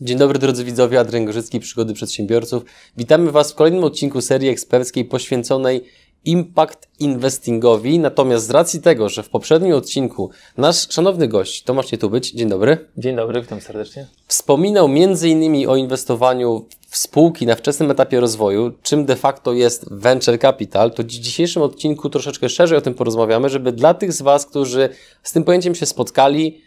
[0.00, 2.64] Dzień dobry drodzy widzowie, Adrian Gorzycki, Przygody Przedsiębiorców.
[2.96, 5.84] Witamy Was w kolejnym odcinku serii eksperckiej poświęconej
[6.24, 7.98] Impact Investingowi.
[7.98, 12.78] Natomiast z racji tego, że w poprzednim odcinku nasz szanowny gość Tomasz Nietubyć, dzień dobry.
[12.96, 14.06] Dzień dobry, witam serdecznie.
[14.26, 15.68] Wspominał m.in.
[15.68, 21.02] o inwestowaniu w spółki na wczesnym etapie rozwoju, czym de facto jest venture capital, to
[21.02, 24.88] w dzisiejszym odcinku troszeczkę szerzej o tym porozmawiamy, żeby dla tych z Was, którzy
[25.22, 26.63] z tym pojęciem się spotkali,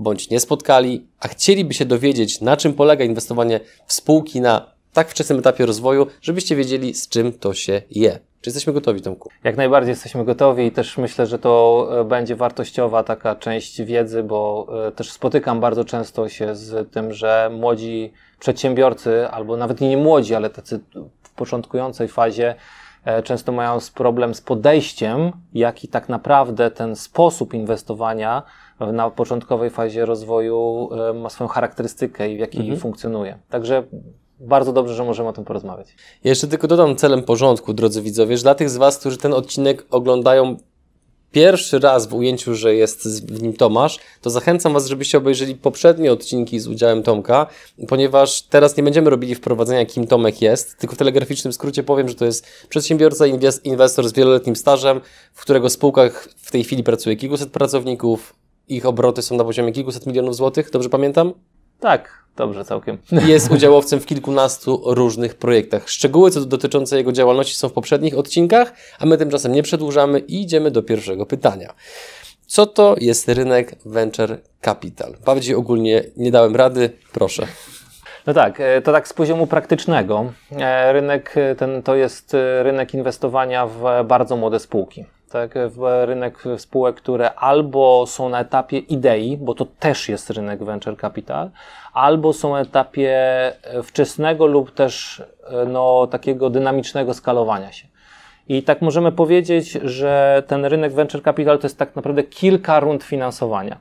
[0.00, 5.08] bądź nie spotkali, a chcieliby się dowiedzieć, na czym polega inwestowanie w spółki na tak
[5.08, 8.18] wczesnym etapie rozwoju, żebyście wiedzieli, z czym to się je.
[8.40, 9.30] Czy jesteśmy gotowi, Tomku?
[9.44, 14.22] Jak najbardziej jesteśmy gotowi i też myślę, że to e, będzie wartościowa taka część wiedzy,
[14.22, 19.96] bo e, też spotykam bardzo często się z tym, że młodzi przedsiębiorcy, albo nawet nie
[19.96, 20.80] młodzi, ale tacy
[21.22, 22.54] w początkującej fazie,
[23.04, 28.42] e, często mają problem z podejściem, jaki tak naprawdę ten sposób inwestowania
[28.92, 32.80] na początkowej fazie rozwoju ma swoją charakterystykę i w jakiej mhm.
[32.80, 33.38] funkcjonuje.
[33.50, 33.82] Także
[34.40, 35.88] bardzo dobrze, że możemy o tym porozmawiać.
[36.24, 39.86] Jeszcze tylko dodam celem porządku, drodzy widzowie, że dla tych z Was, którzy ten odcinek
[39.90, 40.56] oglądają
[41.32, 46.12] pierwszy raz w ujęciu, że jest w nim Tomasz, to zachęcam Was, żebyście obejrzeli poprzednie
[46.12, 47.46] odcinki z udziałem Tomka,
[47.88, 52.14] ponieważ teraz nie będziemy robili wprowadzenia, kim Tomek jest, tylko w telegraficznym skrócie powiem, że
[52.14, 53.24] to jest przedsiębiorca,
[53.64, 55.00] inwestor z wieloletnim stażem,
[55.32, 58.34] w którego spółkach w tej chwili pracuje kilkuset pracowników,
[58.68, 61.32] ich obroty są na poziomie kilkuset milionów złotych, dobrze pamiętam?
[61.80, 62.98] Tak, dobrze całkiem.
[63.26, 65.88] Jest udziałowcem w kilkunastu różnych projektach.
[65.88, 70.42] Szczegóły co dotyczące jego działalności są w poprzednich odcinkach, a my tymczasem nie przedłużamy i
[70.42, 71.74] idziemy do pierwszego pytania.
[72.46, 75.14] Co to jest rynek venture capital?
[75.24, 77.46] Bardziej ogólnie nie dałem rady, proszę.
[78.26, 80.32] No tak, e, to tak z poziomu praktycznego.
[80.58, 85.54] E, rynek ten to jest e, rynek inwestowania w bardzo młode spółki tak,
[86.04, 91.50] rynek spółek, które albo są na etapie idei, bo to też jest rynek venture capital,
[91.92, 93.18] albo są na etapie
[93.82, 95.22] wczesnego lub też
[95.66, 97.90] no, takiego dynamicznego skalowania się.
[98.48, 103.02] I tak możemy powiedzieć, że ten rynek venture capital to jest tak naprawdę kilka rund
[103.02, 103.78] finansowania.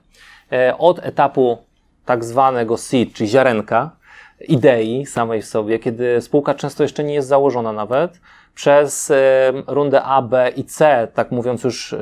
[0.52, 1.58] E, od etapu
[2.06, 3.92] tak zwanego seed, czyli ziarenka,
[4.48, 8.20] idei samej w sobie, kiedy spółka często jeszcze nie jest założona nawet,
[8.56, 9.12] przez
[9.68, 11.98] rundę A, B i C, tak mówiąc już e,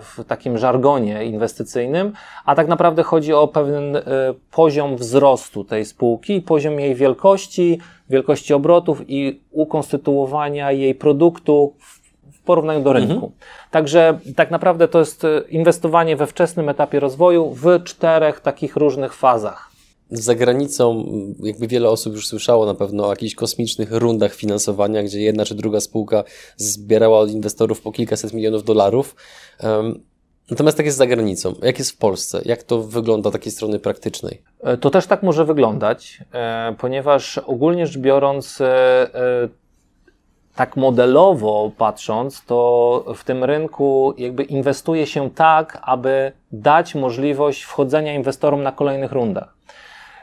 [0.00, 2.12] w takim żargonie inwestycyjnym,
[2.44, 4.02] a tak naprawdę chodzi o pewien e,
[4.50, 7.78] poziom wzrostu tej spółki, poziom jej wielkości,
[8.10, 11.74] wielkości obrotów i ukonstytuowania jej produktu
[12.32, 13.14] w porównaniu do rynku.
[13.14, 13.32] Mhm.
[13.70, 19.71] Także tak naprawdę to jest inwestowanie we wczesnym etapie rozwoju w czterech takich różnych fazach
[20.12, 21.04] za granicą,
[21.42, 25.54] jakby wiele osób już słyszało na pewno o jakichś kosmicznych rundach finansowania, gdzie jedna czy
[25.54, 26.24] druga spółka
[26.56, 29.14] zbierała od inwestorów po kilkaset milionów dolarów.
[30.50, 31.54] Natomiast tak jest za granicą.
[31.62, 32.42] Jak jest w Polsce?
[32.44, 34.42] Jak to wygląda takiej strony praktycznej?
[34.62, 39.08] E, to też tak może wyglądać, e, ponieważ ogólnie rzecz biorąc, e,
[40.54, 48.14] tak modelowo patrząc, to w tym rynku jakby inwestuje się tak, aby dać możliwość wchodzenia
[48.14, 49.54] inwestorom na kolejnych rundach.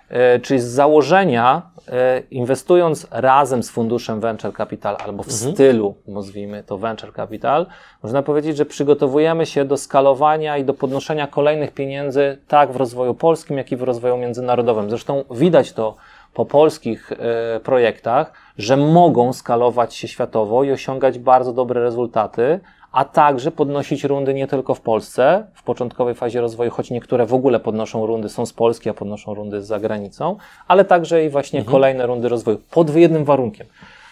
[0.10, 5.54] E, czyli z założenia, e, inwestując razem z funduszem Venture Capital albo w mhm.
[5.54, 7.66] stylu, nazwijmy to Venture Capital,
[8.04, 13.14] można powiedzieć, że przygotowujemy się do skalowania i do podnoszenia kolejnych pieniędzy, tak w rozwoju
[13.14, 14.90] polskim, jak i w rozwoju międzynarodowym.
[14.90, 15.96] Zresztą widać to
[16.34, 22.60] po polskich e, projektach, że mogą skalować się światowo i osiągać bardzo dobre rezultaty,
[22.92, 27.34] a także podnosić rundy nie tylko w Polsce, w początkowej fazie rozwoju, choć niektóre w
[27.34, 31.60] ogóle podnoszą rundy, są z Polski, a podnoszą rundy za granicą, ale także i właśnie
[31.60, 31.72] mhm.
[31.72, 33.68] kolejne rundy rozwoju, pod jednym warunkiem,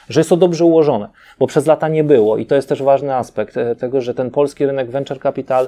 [0.10, 3.16] że jest to dobrze ułożone, bo przez lata nie było i to jest też ważny
[3.16, 5.68] aspekt e, tego, że ten polski rynek venture capital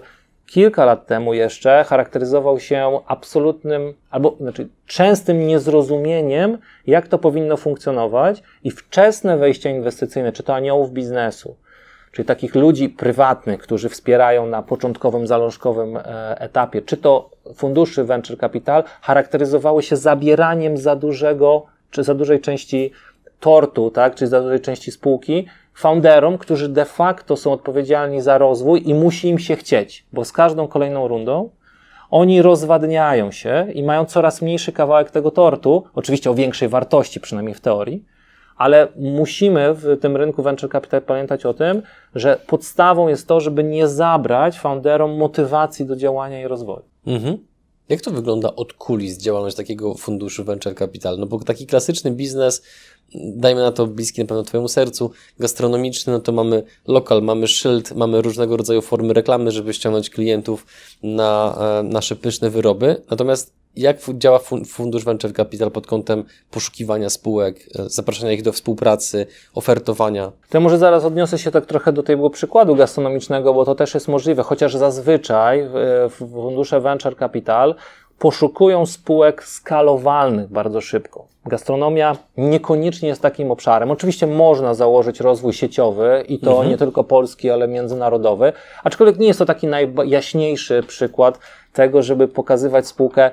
[0.50, 6.58] kilka lat temu jeszcze charakteryzował się absolutnym, albo znaczy częstym niezrozumieniem,
[6.88, 11.56] jak to powinno funkcjonować i wczesne wejścia inwestycyjne, czy to aniołów biznesu,
[12.12, 16.02] czyli takich ludzi prywatnych, którzy wspierają na początkowym, zalążkowym e,
[16.40, 22.92] etapie, czy to funduszy venture capital, charakteryzowały się zabieraniem za dużego, czy za dużej części
[23.40, 28.90] tortu, tak, czy za dużej części spółki, founderom, którzy de facto są odpowiedzialni za rozwój
[28.90, 31.50] i musi im się chcieć, bo z każdą kolejną rundą
[32.12, 37.56] oni rozwadniają się i mają coraz mniejszy kawałek tego tortu, oczywiście o większej wartości, przynajmniej
[37.56, 38.06] w teorii,
[38.60, 41.82] ale musimy w tym rynku venture capital pamiętać o tym,
[42.16, 46.84] że podstawą jest to, żeby nie zabrać founderom motywacji do działania i rozwoju.
[47.08, 47.38] Mhm.
[47.90, 51.18] Jak to wygląda od kulis działalność takiego funduszu venture capital?
[51.20, 52.64] No bo taki klasyczny biznes,
[53.16, 57.96] dajmy na to bliski na pewno Twojemu sercu, gastronomiczny, no to mamy lokal, mamy szyld,
[57.96, 60.66] mamy różnego rodzaju formy reklamy, żeby ściągnąć klientów
[61.04, 63.02] na e, nasze pyszne wyroby.
[63.10, 69.28] Natomiast jak działa fundusz Venture Capital pod kątem poszukiwania spółek, e, zapraszania ich do współpracy,
[69.56, 70.32] ofertowania?
[70.50, 74.08] To może zaraz odniosę się tak trochę do tego przykładu gastronomicznego, bo to też jest
[74.08, 75.70] możliwe, chociaż zazwyczaj
[76.10, 77.76] w fundusze Venture Capital
[78.20, 81.28] poszukują spółek skalowalnych bardzo szybko.
[81.46, 83.92] Gastronomia niekoniecznie jest takim obszarem.
[83.92, 86.70] Oczywiście można założyć rozwój sieciowy i to mhm.
[86.70, 91.40] nie tylko polski, ale międzynarodowy, aczkolwiek nie jest to taki najjaśniejszy przykład
[91.74, 93.32] tego, żeby pokazywać spółkę e,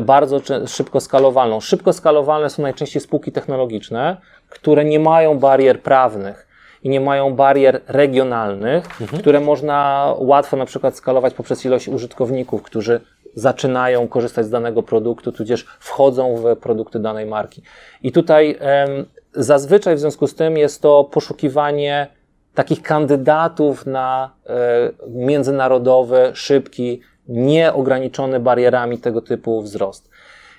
[0.00, 1.60] bardzo szybko skalowalną.
[1.60, 4.16] Szybko skalowalne są najczęściej spółki technologiczne,
[4.48, 6.46] które nie mają barier prawnych
[6.82, 9.22] i nie mają barier regionalnych, mhm.
[9.22, 13.00] które można łatwo na przykład skalować poprzez ilość użytkowników, którzy
[13.34, 17.62] zaczynają korzystać z danego produktu, tudzież wchodzą w produkty danej marki.
[18.02, 22.06] I tutaj em, zazwyczaj w związku z tym jest to poszukiwanie
[22.54, 27.00] takich kandydatów na e, międzynarodowy, szybki,
[27.30, 30.10] nieograniczony barierami tego typu wzrost.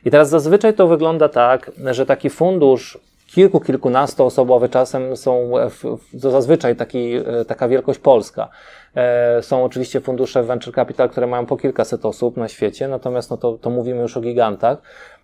[0.06, 5.52] I teraz zazwyczaj to wygląda tak, że taki fundusz kilku, kilkunastoosobowy, czasem są,
[6.22, 8.50] to zazwyczaj taki, e, taka wielkość polska.
[8.96, 13.38] E, są oczywiście fundusze venture capital, które mają po kilkaset osób na świecie, natomiast no
[13.38, 14.78] to, to mówimy już o gigantach.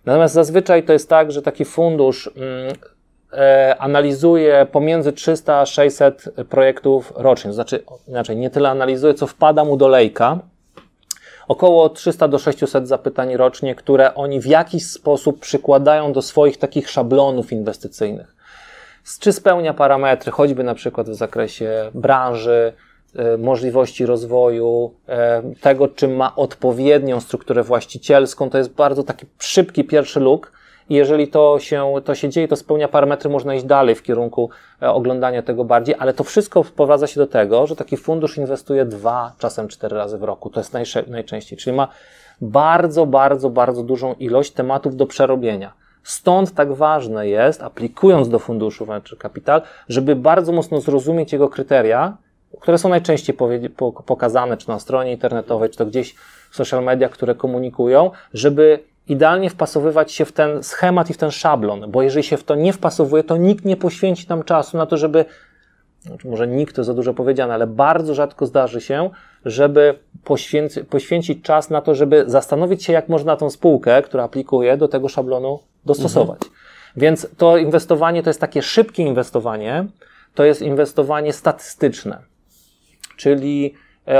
[0.04, 2.74] Natomiast zazwyczaj to jest tak, że taki fundusz mm,
[3.32, 7.52] e, analizuje pomiędzy 300 a 600 projektów rocznie.
[7.52, 10.38] Znaczy, inaczej, nie tyle analizuje, co wpada mu do lejka,
[11.48, 16.90] około 300 do 600 zapytań rocznie, które oni w jakiś sposób przykładają do swoich takich
[16.90, 18.36] szablonów inwestycyjnych.
[19.20, 22.72] Czy spełnia parametry, choćby na przykład w zakresie branży,
[23.16, 28.50] e, możliwości rozwoju, e, tego, czy ma odpowiednią strukturę właścicielską.
[28.50, 30.52] To jest bardzo taki szybki pierwszy look
[30.88, 34.50] i jeżeli to się, to się dzieje, to spełnia parametry, można iść dalej w kierunku
[34.82, 38.84] e, oglądania tego bardziej, ale to wszystko wprowadza się do tego, że taki fundusz inwestuje
[38.84, 40.50] dwa, czasem cztery razy w roku.
[40.50, 40.74] To jest
[41.08, 41.88] najczęściej, czyli ma
[42.40, 45.72] bardzo, bardzo, bardzo dużą ilość tematów do przerobienia.
[46.02, 52.16] Stąd tak ważne jest, aplikując do funduszu Venture Capital, żeby bardzo mocno zrozumieć jego kryteria,
[52.60, 53.36] które są najczęściej
[54.06, 56.14] pokazane, czy na stronie internetowej, czy to gdzieś
[56.50, 61.30] w social mediach, które komunikują, żeby idealnie wpasowywać się w ten schemat i w ten
[61.30, 64.86] szablon, bo jeżeli się w to nie wpasowuje, to nikt nie poświęci tam czasu na
[64.86, 65.24] to, żeby,
[66.00, 69.10] znaczy może nikt to za dużo powiedziane, ale bardzo rzadko zdarzy się,
[69.44, 74.76] żeby poświęci, poświęcić czas na to, żeby zastanowić się, jak można tą spółkę, która aplikuje,
[74.76, 76.38] do tego szablonu dostosować.
[76.42, 76.52] Mhm.
[76.96, 79.86] Więc to inwestowanie to jest takie szybkie inwestowanie,
[80.34, 82.18] to jest inwestowanie statystyczne,
[83.16, 83.74] czyli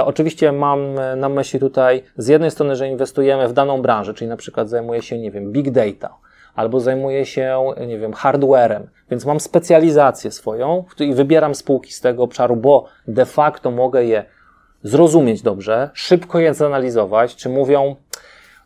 [0.05, 4.29] oczywiście mam e, na myśli tutaj z jednej strony, że inwestujemy w daną branżę, czyli
[4.29, 6.15] na przykład zajmuję się, nie wiem, big data,
[6.55, 12.23] albo zajmuję się, nie wiem, hardwarem, więc mam specjalizację swoją i wybieram spółki z tego
[12.23, 14.25] obszaru, bo de facto mogę je
[14.83, 17.97] zrozumieć dobrze, szybko je zanalizować, czy mówią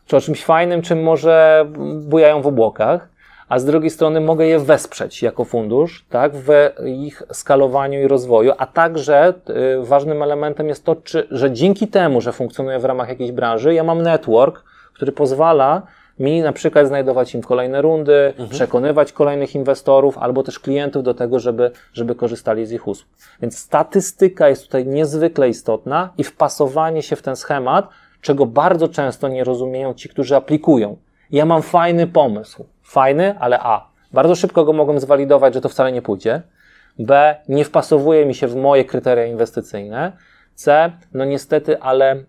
[0.05, 1.65] czy o czymś fajnym, czy może
[2.01, 3.09] bujają w obłokach,
[3.49, 6.49] a z drugiej strony mogę je wesprzeć jako fundusz, tak, w
[6.85, 9.33] ich skalowaniu i rozwoju, a także
[9.81, 13.73] y, ważnym elementem jest to, czy, że dzięki temu, że funkcjonuję w ramach jakiejś branży,
[13.73, 15.81] ja mam network, który pozwala
[16.19, 18.49] mi na przykład znajdować im kolejne rundy, mhm.
[18.49, 23.09] przekonywać kolejnych inwestorów albo też klientów do tego, żeby, żeby korzystali z ich usług.
[23.41, 27.89] Więc statystyka jest tutaj niezwykle istotna i wpasowanie się w ten schemat,
[28.21, 30.97] czego bardzo często nie rozumieją ci, którzy aplikują.
[31.33, 33.89] Ja mam fajny pomysł fajny, ale A.
[34.11, 36.41] Bardzo szybko go mogłem zwalidować, że to wcale nie pójdzie.
[36.99, 37.35] B.
[37.49, 40.11] Nie wpasowuje mi się w moje kryteria inwestycyjne.
[40.55, 40.91] C.
[41.13, 42.25] No niestety, ale e,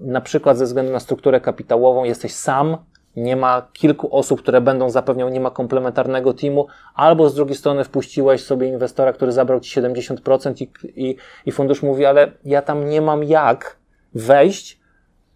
[0.00, 2.76] na przykład ze względu na strukturę kapitałową jesteś sam,
[3.16, 7.84] nie ma kilku osób, które będą zapewniał, nie ma komplementarnego teamu, albo z drugiej strony
[7.84, 10.70] wpuściłeś sobie inwestora, który zabrał ci 70% i,
[11.06, 11.16] i,
[11.46, 13.76] i fundusz mówi, ale ja tam nie mam jak
[14.14, 14.80] wejść,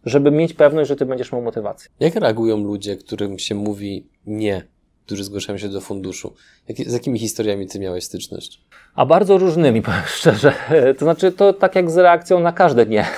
[0.04, 1.90] żeby mieć pewność, że ty będziesz miał motywację.
[2.00, 4.62] Jak reagują ludzie, którym się mówi nie,
[5.06, 6.34] którzy zgłaszają się do funduszu?
[6.68, 8.60] Jak, z jakimi historiami ty miałeś styczność?
[8.94, 10.52] A bardzo różnymi, powiem szczerze.
[10.98, 13.06] To znaczy, to tak jak z reakcją na każde nie.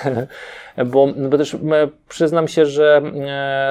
[0.86, 1.56] Bo, bo też
[2.08, 3.02] przyznam się, że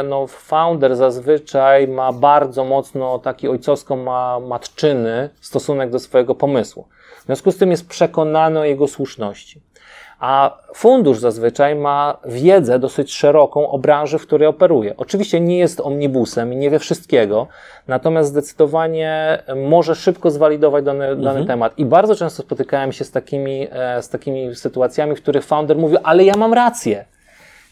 [0.09, 6.87] no, founder zazwyczaj ma bardzo mocno taki ojcowsko-matczyny stosunek do swojego pomysłu.
[7.21, 9.61] W związku z tym jest przekonany o jego słuszności.
[10.21, 14.93] A fundusz zazwyczaj ma wiedzę dosyć szeroką o branży, w której operuje.
[14.97, 17.47] Oczywiście nie jest omnibusem i nie wie wszystkiego,
[17.87, 21.47] natomiast zdecydowanie może szybko zwalidować dany, dany Mhm.
[21.47, 21.79] temat.
[21.79, 25.97] I bardzo często spotykałem się z takimi, e, z takimi sytuacjami, w których founder mówi,
[26.03, 27.05] ale ja mam rację.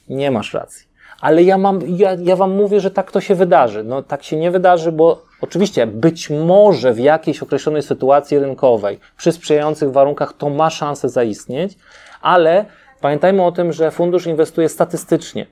[0.10, 0.90] Nie masz racji.
[1.22, 3.84] Ale ja, mam, ja, ja wam mówię, że tak to się wydarzy.
[3.84, 9.32] No tak się nie wydarzy, bo oczywiście być może w jakiejś określonej sytuacji rynkowej, przy
[9.32, 11.78] sprzyjających warunkach, to ma szansę zaistnieć,
[12.22, 12.66] ale
[13.02, 15.46] pamiętajmy o tym, że fundusz inwestuje statystycznie.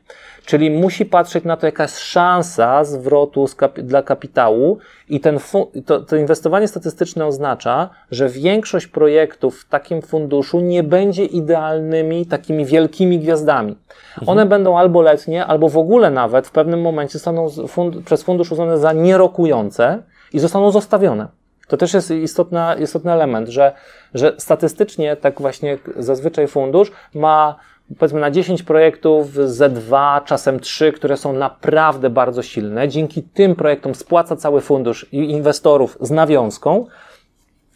[0.45, 4.77] Czyli musi patrzeć na to, jaka jest szansa zwrotu kapi- dla kapitału,
[5.09, 5.39] i ten
[5.85, 12.65] to, to inwestowanie statystyczne oznacza, że większość projektów w takim funduszu nie będzie idealnymi takimi
[12.65, 13.77] wielkimi gwiazdami.
[14.25, 18.51] One będą albo letnie, albo w ogóle nawet w pewnym momencie zostaną fund- przez fundusz
[18.51, 21.27] uznane za nierokujące i zostaną zostawione.
[21.67, 23.71] To też jest istotna, istotny element, że,
[24.13, 27.55] że statystycznie tak właśnie zazwyczaj fundusz ma
[27.99, 32.87] powiedzmy na 10 projektów ze 2, czasem 3, które są naprawdę bardzo silne.
[32.87, 36.85] Dzięki tym projektom spłaca cały fundusz i inwestorów z nawiązką,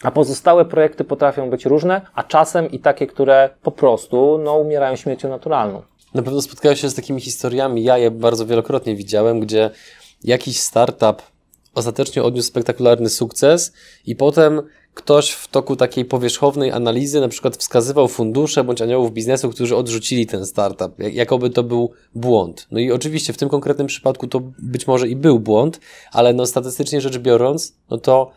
[0.03, 4.95] a pozostałe projekty potrafią być różne, a czasem i takie, które po prostu no, umierają
[4.95, 5.81] śmiercią naturalną.
[6.13, 7.83] Na pewno spotkałeś się z takimi historiami.
[7.83, 9.69] Ja je bardzo wielokrotnie widziałem, gdzie
[10.23, 11.21] jakiś startup
[11.75, 13.73] ostatecznie odniósł spektakularny sukces
[14.05, 14.61] i potem
[14.93, 20.27] ktoś w toku takiej powierzchownej analizy na przykład wskazywał fundusze bądź aniołów biznesu, którzy odrzucili
[20.27, 22.67] ten startup, jak- jakoby to był błąd.
[22.71, 25.79] No i oczywiście w tym konkretnym przypadku to być może i był błąd,
[26.11, 28.31] ale no statystycznie rzecz biorąc, no to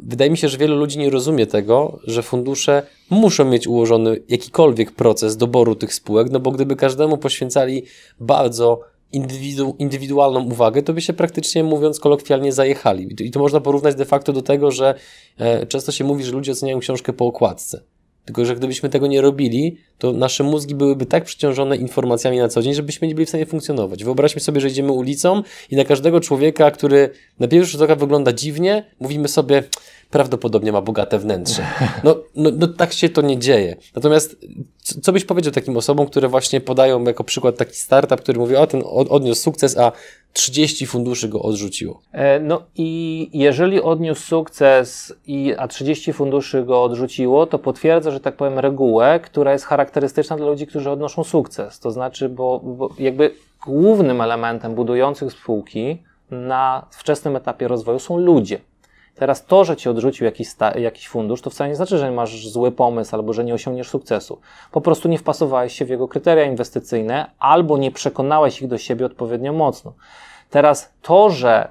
[0.00, 4.92] wydaje mi się, że wielu ludzi nie rozumie tego, że fundusze muszą mieć ułożony jakikolwiek
[4.92, 7.82] proces doboru tych spółek, no bo gdyby każdemu poświęcali
[8.20, 8.80] bardzo
[9.14, 13.08] indywidu, indywidualną uwagę, to by się praktycznie mówiąc kolokwialnie zajechali.
[13.20, 14.94] I to, można porównać de facto do tego, że
[15.38, 17.80] e, często się mówi, że ludzie oceniają książkę po okładce.
[18.24, 22.62] Tylko, że gdybyśmy tego nie robili, to nasze mózgi byłyby tak przeciążone informacjami na co
[22.62, 24.04] dzień, żebyśmy nie byli w stanie funkcjonować.
[24.04, 28.32] Wyobraźmy sobie, że idziemy ulicą i na każdego człowieka, który na pierwszy rzut oka wygląda
[28.32, 29.62] dziwnie, mówimy sobie,
[30.18, 31.62] prawdopodobnie ma bogate wnętrze.
[32.04, 33.76] No, no, no tak się to nie dzieje.
[33.96, 34.36] Natomiast
[35.02, 38.66] co, byś powiedział takim osobom, które właśnie podają jako przykład taki startup, który mówi, o
[38.66, 39.92] ten od- odniósł sukces, a
[40.32, 42.00] 30 funduszy go odrzuciło.
[42.12, 48.20] E, No i jeżeli odniósł sukces, i, a 30 funduszy go odrzuciło, to potwierdza, że
[48.20, 51.80] tak powiem, regułę, która jest charakterystyczna dla ludzi, którzy odnoszą sukces.
[51.80, 53.30] To znaczy, bo, bo jakby
[53.66, 58.58] głównym elementem budujących spółki na wczesnym etapie rozwoju są ludzie.
[59.14, 62.72] Teraz to, że ci odrzucił jakiś, jakiś fundusz, to wcale nie znaczy, że masz zły
[62.72, 64.40] pomysł albo że nie osiągniesz sukcesu.
[64.72, 69.06] Po prostu nie wpasowałeś się w jego kryteria inwestycyjne albo nie przekonałeś ich do siebie
[69.06, 69.92] odpowiednio mocno.
[70.50, 71.68] Teraz to, że,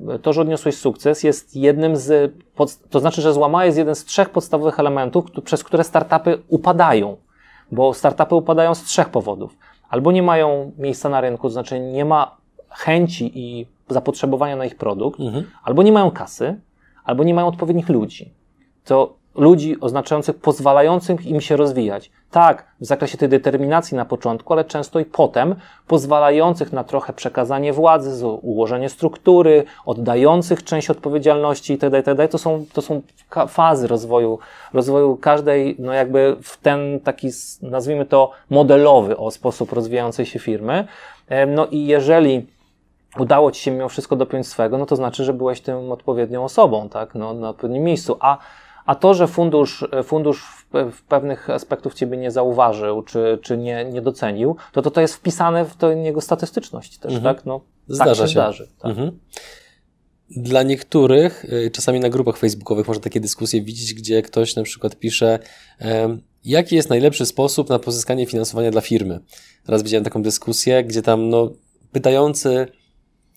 [0.00, 2.32] yy, to, że odniosłeś sukces, jest jednym z.
[2.54, 7.16] Pod, to znaczy, że złamałeś jest jeden z trzech podstawowych elementów, przez które startupy upadają.
[7.72, 9.56] Bo startupy upadają z trzech powodów.
[9.88, 12.36] Albo nie mają miejsca na rynku, to znaczy nie ma
[12.68, 15.20] chęci i zapotrzebowania na ich produkt,
[15.64, 16.60] albo nie mają kasy,
[17.04, 18.34] albo nie mają odpowiednich ludzi.
[18.84, 22.10] To ludzi oznaczających, pozwalających im się rozwijać.
[22.30, 25.54] Tak, w zakresie tej determinacji na początku, ale często i potem,
[25.86, 32.28] pozwalających na trochę przekazanie władzy, ułożenie struktury, oddających część odpowiedzialności itd., itd.
[32.28, 33.02] To są, to są
[33.48, 34.38] fazy rozwoju,
[34.72, 37.28] rozwoju każdej, no jakby w ten taki,
[37.62, 40.86] nazwijmy to, modelowy o sposób rozwijającej się firmy.
[41.46, 42.46] No i jeżeli
[43.18, 46.88] udało ci się mimo wszystko dopiąć swego, no to znaczy, że byłeś tym odpowiednią osobą,
[46.88, 48.16] tak, no, na odpowiednim miejscu.
[48.20, 48.38] A,
[48.86, 53.84] a to, że fundusz, fundusz w, w pewnych aspektów ciebie nie zauważył, czy, czy nie,
[53.84, 57.46] nie docenił, to, to to jest wpisane w tę jego statystyczność też, tak?
[57.46, 58.28] No, Zdarza tak się, się.
[58.28, 58.68] zdarzy.
[58.78, 58.90] Tak.
[58.90, 59.18] Mhm.
[60.30, 64.96] Dla niektórych, y, czasami na grupach facebookowych można takie dyskusje widzieć, gdzie ktoś na przykład
[64.96, 65.38] pisze,
[66.44, 69.20] jaki jest najlepszy sposób na pozyskanie finansowania dla firmy.
[69.68, 71.50] Raz widziałem taką dyskusję, gdzie tam no,
[71.92, 72.66] pytający,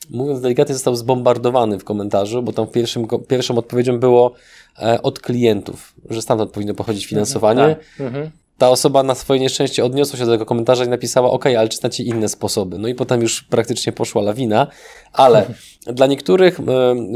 [0.10, 4.34] mówiąc delikatnie, został zbombardowany w komentarzu, bo tam pierwszym, pierwszą odpowiedzią było
[4.82, 7.62] e, od klientów, że stamtąd powinno pochodzić finansowanie.
[7.76, 8.08] Tak.
[8.08, 8.32] Mhm.
[8.58, 11.78] Ta osoba na swoje nieszczęście odniosła się do tego komentarza i napisała, ok, ale czy
[11.78, 12.78] znacie inne sposoby?
[12.78, 14.68] No i potem już praktycznie poszła lawina,
[15.14, 15.46] ale
[15.94, 16.64] dla niektórych, e,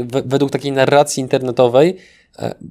[0.04, 1.96] we- według takiej narracji internetowej,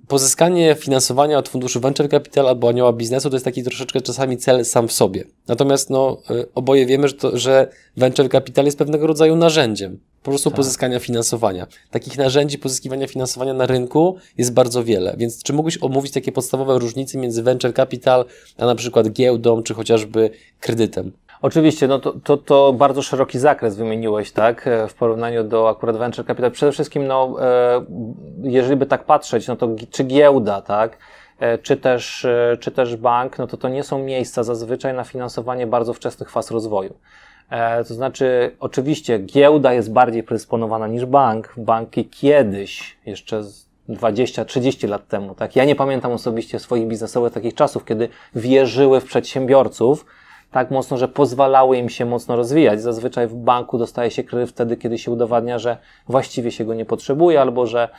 [0.07, 4.65] pozyskanie finansowania od funduszu venture capital albo anioła biznesu to jest taki troszeczkę czasami cel
[4.65, 5.23] sam w sobie.
[5.47, 7.67] Natomiast no, e, oboje wiemy, że, to, że
[7.97, 11.67] venture capital jest pewnego rodzaju narzędziem po prostu pozyskania finansowania.
[11.91, 15.15] Takich narzędzi pozyskiwania finansowania na rynku jest bardzo wiele.
[15.17, 18.25] Więc czy mógłbyś omówić takie podstawowe różnice między venture capital,
[18.57, 20.29] a na przykład giełdą, czy chociażby
[20.59, 21.11] kredytem?
[21.43, 25.97] Oczywiście, no to, to, to bardzo szeroki zakres wymieniłeś, tak, e, w porównaniu do akurat
[25.97, 26.51] venture capital.
[26.51, 27.85] Przede wszystkim, no, e,
[28.41, 30.97] jeżeli by tak patrzeć, no to czy giełda, tak,
[31.39, 32.27] e, czy też,
[32.59, 36.51] czy też bank, no to to nie są miejsca zazwyczaj na finansowanie bardzo wczesnych faz
[36.51, 36.93] rozwoju.
[37.87, 41.53] To znaczy, oczywiście giełda jest bardziej predysponowana niż bank.
[41.57, 43.43] Banki kiedyś, jeszcze
[43.89, 45.55] 20-30 lat temu, tak?
[45.55, 50.05] Ja nie pamiętam osobiście swoich biznesowych takich czasów, kiedy wierzyły w przedsiębiorców
[50.53, 52.81] tak mocno, że pozwalały im się mocno rozwijać.
[52.81, 56.85] Zazwyczaj w banku dostaje się kredyt wtedy, kiedy się udowadnia, że właściwie się go nie
[56.85, 57.89] potrzebuje albo że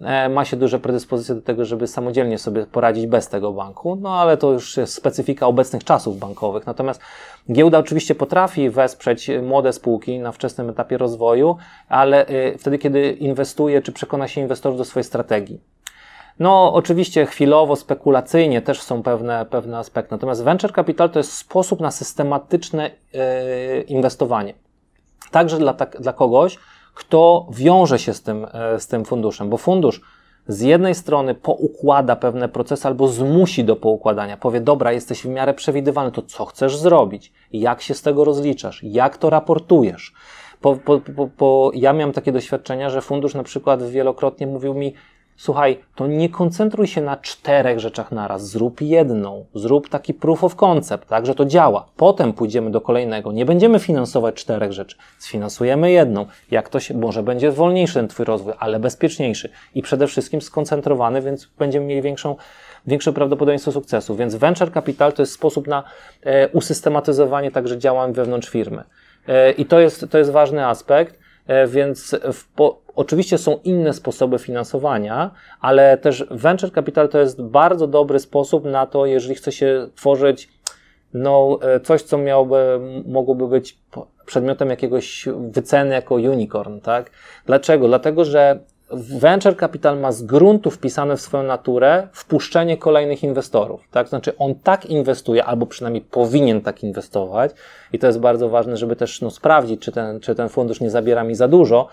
[0.00, 4.20] E, ma się duże predyspozycje do tego, żeby samodzielnie sobie poradzić bez tego banku, no
[4.20, 6.66] ale to już jest specyfika obecnych czasów bankowych.
[6.66, 7.00] Natomiast
[7.52, 11.56] giełda oczywiście potrafi wesprzeć młode spółki na wczesnym etapie rozwoju,
[11.88, 15.60] ale e, wtedy, kiedy inwestuje, czy przekona się inwestorów do swojej strategii.
[16.40, 20.14] No, oczywiście chwilowo, spekulacyjnie też są pewne, pewne aspekty.
[20.14, 23.20] Natomiast venture capital to jest sposób na systematyczne yy,
[23.82, 24.54] inwestowanie.
[25.30, 26.58] Także dla, tak, dla kogoś,
[26.94, 30.00] kto wiąże się z tym, e, z tym funduszem, bo fundusz
[30.48, 34.36] z jednej strony poukłada pewne procesy albo zmusi do poukładania.
[34.36, 37.32] Powie, dobra, jesteś w miarę przewidywalny, to co chcesz zrobić?
[37.52, 38.80] Jak się z tego rozliczasz?
[38.82, 40.14] Jak to raportujesz?
[40.60, 44.94] Po, po, po, po, ja miałem takie doświadczenia, że fundusz na przykład wielokrotnie mówił mi,
[45.40, 50.56] słuchaj, to nie koncentruj się na czterech rzeczach naraz, zrób jedną, zrób taki proof of
[50.56, 51.86] concept, tak, że to działa.
[51.96, 56.26] Potem pójdziemy do kolejnego, nie będziemy finansować czterech rzeczy, sfinansujemy jedną.
[56.50, 61.22] Jak to się, może będzie wolniejszy ten Twój rozwój, ale bezpieczniejszy i przede wszystkim skoncentrowany,
[61.22, 62.36] więc będziemy mieli większą,
[62.86, 64.16] większe prawdopodobieństwo sukcesu.
[64.16, 65.84] Więc venture capital to jest sposób na
[66.22, 68.84] e, usystematyzowanie także działań wewnątrz firmy.
[69.28, 71.19] E, I to jest, to jest ważny aspekt.
[71.46, 72.16] E, więc
[72.56, 75.30] po, oczywiście są inne sposoby finansowania,
[75.60, 80.48] ale też venture capital to jest bardzo dobry sposób na to, jeżeli chce się tworzyć
[81.14, 83.78] no, e, coś, co miałoby, mogłoby być
[84.26, 87.10] przedmiotem jakiegoś wyceny jako unicorn, tak?
[87.46, 87.88] Dlaczego?
[87.88, 88.60] Dlatego, że
[88.92, 93.80] venture capital ma z gruntu wpisane w swoją naturę wpuszczenie kolejnych inwestorów.
[93.90, 94.08] Tak?
[94.08, 97.52] Znaczy on tak inwestuje, albo przynajmniej powinien tak inwestować
[97.92, 100.90] i to jest bardzo ważne, żeby też no, sprawdzić, czy ten, czy ten fundusz nie
[100.90, 101.88] zabiera mi za dużo,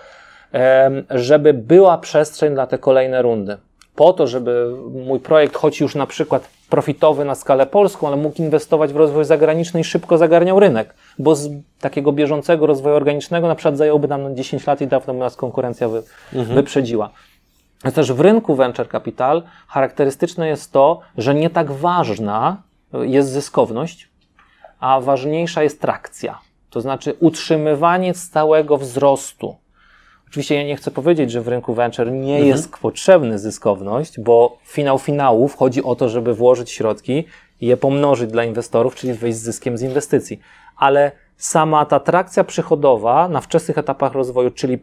[1.10, 3.58] żeby była przestrzeń dla te kolejne rundy.
[3.96, 4.76] Po to, żeby
[5.06, 9.26] mój projekt, choć już na przykład profitowy na skalę polską, ale mógł inwestować w rozwój
[9.26, 14.36] zagraniczny i szybko zagarniał rynek, bo z takiego bieżącego rozwoju organicznego na przykład zająłby nam
[14.36, 16.56] 10 lat i dawno by nas konkurencja wy, mhm.
[16.56, 17.10] wyprzedziła.
[17.94, 22.62] Też w rynku venture capital charakterystyczne jest to, że nie tak ważna
[22.94, 24.10] jest zyskowność,
[24.80, 26.40] a ważniejsza jest trakcja.
[26.70, 29.56] To znaczy utrzymywanie stałego wzrostu
[30.30, 32.48] Oczywiście ja nie chcę powiedzieć, że w rynku venture nie mhm.
[32.48, 37.24] jest potrzebny zyskowność, bo finał finałów chodzi o to, żeby włożyć środki
[37.62, 40.40] i je pomnożyć dla inwestorów, czyli wyjść z zyskiem z inwestycji.
[40.78, 44.80] Ale sama ta trakcja przychodowa na wczesnych etapach rozwoju, czyli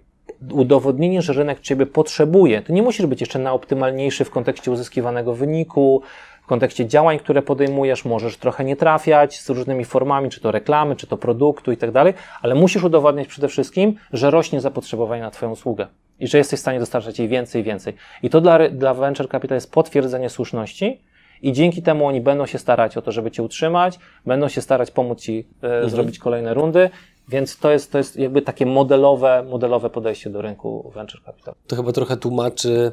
[0.53, 6.03] udowodnienie, że rynek Ciebie potrzebuje, to nie musisz być jeszcze najoptymalniejszy w kontekście uzyskiwanego wyniku,
[6.45, 10.97] w kontekście działań, które podejmujesz, możesz trochę nie trafiać z różnymi formami, czy to reklamy,
[10.97, 15.31] czy to produktu i tak dalej, ale musisz udowadniać przede wszystkim, że rośnie zapotrzebowanie na
[15.31, 15.87] Twoją usługę
[16.21, 17.95] i że jesteś w stanie dostarczać jej więcej i więcej.
[18.23, 21.01] I to dla, dla Venture Capital jest potwierdzenie słuszności,
[21.43, 24.91] i dzięki temu oni będą się starać o to, żeby Cię utrzymać, będą się starać
[24.91, 25.91] pomóc Ci e, mhm.
[25.91, 26.91] zrobić kolejne rundy,
[27.29, 31.55] więc to jest, to jest jakby takie modelowe, modelowe podejście do rynku venture capital.
[31.67, 32.93] To chyba trochę tłumaczy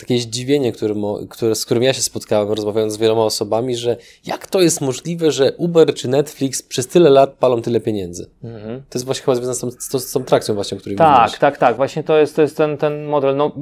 [0.00, 0.94] takie zdziwienie, które,
[1.30, 5.30] które, z którym ja się spotkałem, rozmawiając z wieloma osobami, że jak to jest możliwe,
[5.32, 8.30] że Uber czy Netflix przez tyle lat palą tyle pieniędzy?
[8.44, 8.82] Mhm.
[8.90, 11.38] To jest właśnie chyba związane z tą, z tą trakcją właśnie, o której Tak, mówiłeś.
[11.38, 11.76] tak, tak.
[11.76, 13.36] Właśnie to jest, to jest ten, ten model.
[13.36, 13.52] No,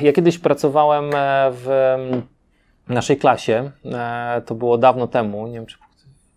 [0.00, 1.68] ja kiedyś pracowałem e, w
[2.88, 5.76] naszej klasie, e, to było dawno temu, nie wiem czy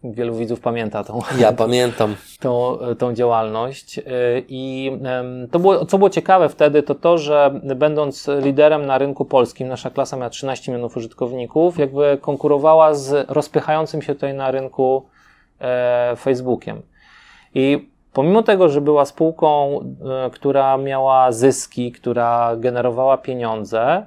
[0.03, 1.19] wielu widzów pamięta tą.
[1.39, 2.15] Ja pamiętam.
[2.39, 3.97] Tą, tą działalność.
[3.97, 4.03] Y,
[4.47, 4.91] I
[5.51, 9.89] to było, co było ciekawe wtedy, to to, że będąc liderem na rynku polskim, nasza
[9.89, 15.05] klasa miała 13 milionów użytkowników, jakby konkurowała z rozpychającym się tutaj na rynku
[15.59, 16.81] e, Facebookiem.
[17.55, 19.79] I pomimo tego, że była spółką,
[20.25, 24.05] e, która miała zyski, która generowała pieniądze,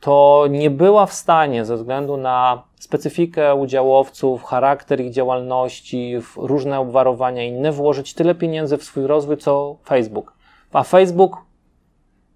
[0.00, 7.44] to nie była w stanie ze względu na specyfikę udziałowców, charakter ich działalności, różne obwarowania
[7.44, 10.32] inne, włożyć tyle pieniędzy w swój rozwój, co Facebook.
[10.72, 11.36] A Facebook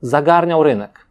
[0.00, 1.06] zagarniał rynek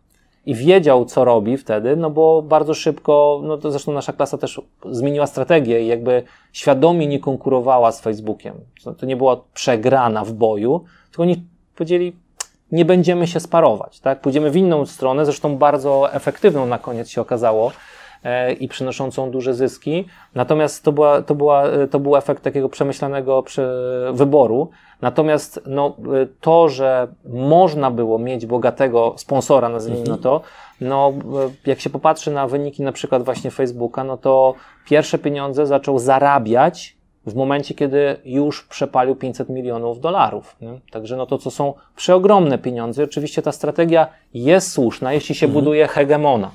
[0.46, 4.62] i wiedział, co robi wtedy, no bo bardzo szybko, no to zresztą nasza klasa też
[4.90, 8.56] zmieniła strategię i jakby świadomie nie konkurowała z Facebookiem.
[8.98, 11.44] To nie była przegrana w boju, tylko oni
[11.76, 12.16] powiedzieli,
[12.72, 14.22] nie będziemy się sparować, tak?
[14.22, 17.72] Pójdziemy w inną stronę, zresztą bardzo efektywną na koniec się okazało,
[18.24, 20.06] e, i przynoszącą duże zyski.
[20.36, 23.44] Natomiast to, była, to, była, to był efekt takiego przemyślanego
[24.14, 24.70] wyboru.
[25.02, 25.96] Natomiast no,
[26.42, 30.20] to, że można było mieć bogatego sponsora, nazwijmy mhm.
[30.20, 30.42] to,
[30.82, 31.14] no,
[31.66, 34.54] jak się popatrzy na wyniki na przykład właśnie Facebooka, no to
[34.86, 40.56] pierwsze pieniądze zaczął zarabiać w momencie, kiedy już przepalił 500 milionów dolarów.
[40.62, 40.80] Nie?
[40.92, 43.04] Także no to, co są przeogromne pieniądze.
[43.04, 45.64] Oczywiście ta strategia jest słuszna, jeśli się mhm.
[45.64, 46.52] buduje hegemona.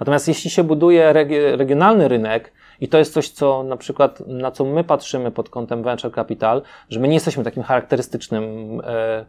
[0.00, 1.12] Natomiast jeśli się buduje
[1.56, 5.82] regionalny rynek, i to jest coś, co na przykład, na co my patrzymy pod kątem
[5.82, 8.42] venture capital, że my nie jesteśmy takim charakterystycznym,
[8.84, 9.24] e, e,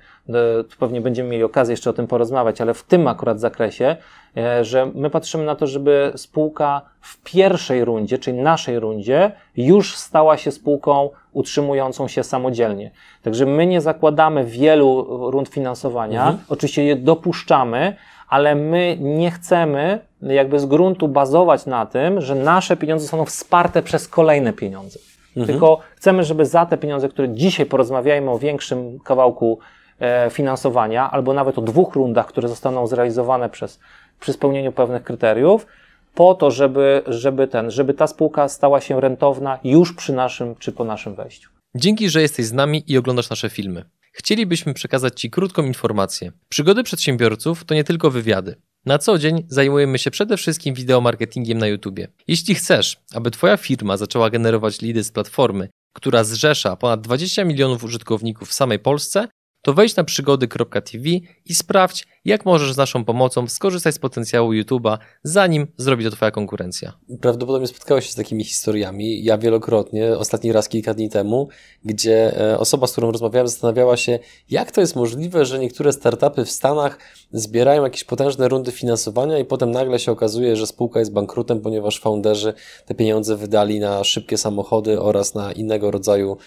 [0.80, 3.96] pewnie będziemy mieli okazję jeszcze o tym porozmawiać, ale w tym akurat zakresie,
[4.38, 9.98] e, że my patrzymy na to, żeby spółka w pierwszej rundzie, czyli naszej rundzie, już
[9.98, 12.92] stała się spółką utrzymującą się samodzielnie.
[13.24, 16.44] Także my nie zakładamy wielu rund finansowania, mhm.
[16.50, 17.96] oczywiście je dopuszczamy,
[18.30, 23.84] ale my nie chcemy jakby z gruntu bazować na tym, że nasze pieniądze zostaną wsparte
[23.84, 25.00] przez kolejne pieniądze.
[25.28, 25.48] Mhm.
[25.48, 29.60] Tylko chcemy, żeby za te pieniądze, które dzisiaj porozmawiajmy o większym kawałku
[30.00, 33.80] e, finansowania, albo nawet o dwóch rundach, które zostaną zrealizowane przez,
[34.20, 35.68] przy spełnieniu pewnych kryteriów,
[36.16, 40.72] po to, żeby, żeby, ten, żeby ta spółka stała się rentowna już przy naszym czy
[40.72, 41.50] po naszym wejściu.
[41.76, 43.86] Dzięki, że jesteś z nami i oglądasz nasze filmy.
[44.18, 46.32] Chcielibyśmy przekazać Ci krótką informację.
[46.50, 48.56] Przygody przedsiębiorców to nie tylko wywiady.
[48.86, 52.00] Na co dzień zajmujemy się przede wszystkim wideomarketingiem na YouTube.
[52.28, 57.84] Jeśli chcesz, aby Twoja firma zaczęła generować lidy z platformy, która zrzesza ponad 20 milionów
[57.84, 59.28] użytkowników w samej Polsce,
[59.68, 61.10] to wejdź na przygody.tv
[61.46, 66.32] i sprawdź, jak możesz z naszą pomocą skorzystać z potencjału YouTube'a, zanim zrobi to Twoja
[66.32, 66.94] konkurencja.
[67.22, 69.24] Prawdopodobnie spotkałeś się z takimi historiami.
[69.24, 71.50] Ja wielokrotnie, ostatni raz kilka dni temu,
[71.86, 76.46] gdzie e, osoba, z którą rozmawiałem, zastanawiała się, jak to jest możliwe, że niektóre startupy
[76.46, 77.00] w Stanach
[77.32, 82.00] zbierają jakieś potężne rundy finansowania i potem nagle się okazuje, że spółka jest bankrutem, ponieważ
[82.00, 82.54] founderzy
[82.86, 86.38] te pieniądze wydali na szybkie samochody oraz na innego rodzaju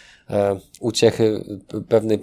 [0.81, 1.45] uciechy,
[1.89, 2.19] pewne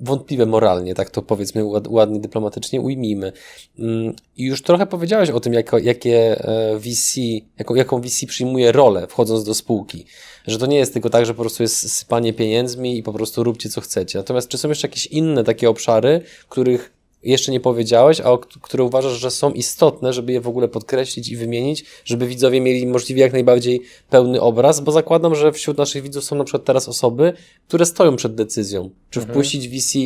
[0.00, 3.32] wątpliwe moralnie, tak to powiedzmy ładnie dyplomatycznie ujmijmy.
[3.78, 7.20] Mm, I już trochę powiedziałeś o tym, jako, jakie e, VC,
[7.58, 10.04] jaką, jaką VC przyjmuje rolę wchodząc do spółki.
[10.46, 13.44] Że to nie jest tylko tak, że po prostu jest sypanie pieniędzmi i po prostu
[13.44, 14.18] róbcie co chcecie.
[14.18, 18.84] Natomiast czy są jeszcze jakieś inne takie obszary, których jeszcze nie powiedziałeś, a o które
[18.84, 23.22] uważasz, że są istotne, żeby je w ogóle podkreślić i wymienić, żeby widzowie mieli możliwie
[23.22, 27.32] jak najbardziej pełny obraz, bo zakładam, że wśród naszych widzów są na przykład teraz osoby,
[27.68, 29.34] które stoją przed decyzją, czy mhm.
[29.34, 29.98] wpuścić VC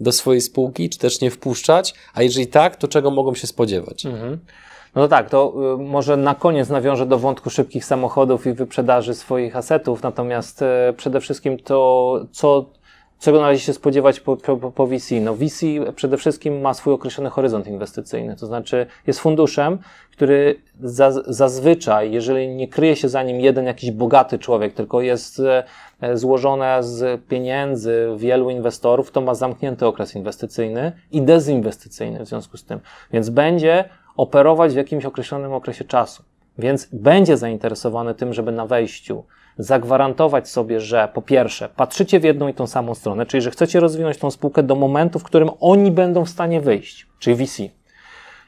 [0.00, 4.06] do swojej spółki, czy też nie wpuszczać, a jeżeli tak, to czego mogą się spodziewać?
[4.06, 4.38] Mhm.
[4.94, 9.56] No tak, to y, może na koniec nawiążę do wątku szybkich samochodów i wyprzedaży swoich
[9.56, 12.70] asetów, natomiast y, przede wszystkim to, co
[13.20, 15.14] Czego należy się spodziewać po, po, po VC?
[15.20, 19.78] No VC przede wszystkim ma swój określony horyzont inwestycyjny, to znaczy jest funduszem,
[20.12, 25.42] który za, zazwyczaj, jeżeli nie kryje się za nim jeden jakiś bogaty człowiek, tylko jest
[26.00, 32.56] e, złożone z pieniędzy wielu inwestorów, to ma zamknięty okres inwestycyjny i dezinwestycyjny w związku
[32.56, 32.80] z tym.
[33.12, 33.84] Więc będzie
[34.16, 36.22] operować w jakimś określonym okresie czasu.
[36.58, 39.24] Więc będzie zainteresowany tym, żeby na wejściu
[39.58, 43.80] zagwarantować sobie, że po pierwsze, patrzycie w jedną i tą samą stronę, czyli że chcecie
[43.80, 47.62] rozwinąć tą spółkę do momentu, w którym oni będą w stanie wyjść, czyli VC.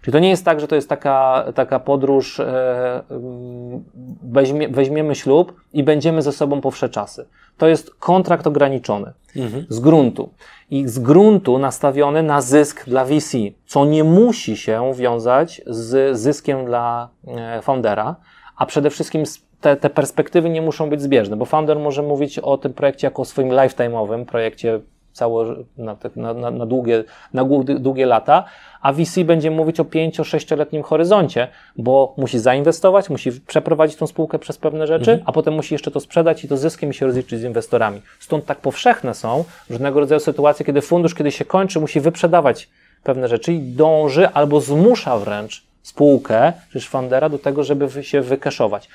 [0.03, 3.85] Czyli to nie jest tak, że to jest taka, taka podróż, e, mm,
[4.23, 7.27] weźmie, weźmiemy ślub i będziemy ze sobą po wsze czasy.
[7.59, 9.66] To jest kontrakt ograniczony mhm.
[9.68, 10.31] z gruntu.
[10.71, 16.64] I z gruntu nastawiony na zysk dla VC, co nie musi się wiązać z zyskiem
[16.64, 18.16] dla e, foundera,
[18.57, 19.23] a przede wszystkim
[19.61, 23.23] te, te perspektywy nie muszą być zbieżne, bo founder może mówić o tym projekcie jako
[23.23, 24.81] o swoim lifetime'owym projekcie
[25.12, 25.44] cało,
[25.77, 28.44] na, na, na, długie, na długie lata,
[28.83, 34.59] a VC będzie mówić o 5-6-letnim horyzoncie, bo musi zainwestować, musi przeprowadzić tą spółkę przez
[34.59, 35.29] pewne rzeczy, mhm.
[35.29, 38.03] a potem musi jeszcze to sprzedać i to zyskiem się rozliczyć z inwestorami.
[38.21, 42.68] Stąd tak powszechne są różnego rodzaju sytuacje, kiedy fundusz, kiedy się kończy, musi wyprzedawać
[43.05, 48.88] pewne rzeczy i dąży albo zmusza wręcz spółkę, czy fundera do tego, żeby się wykeszować.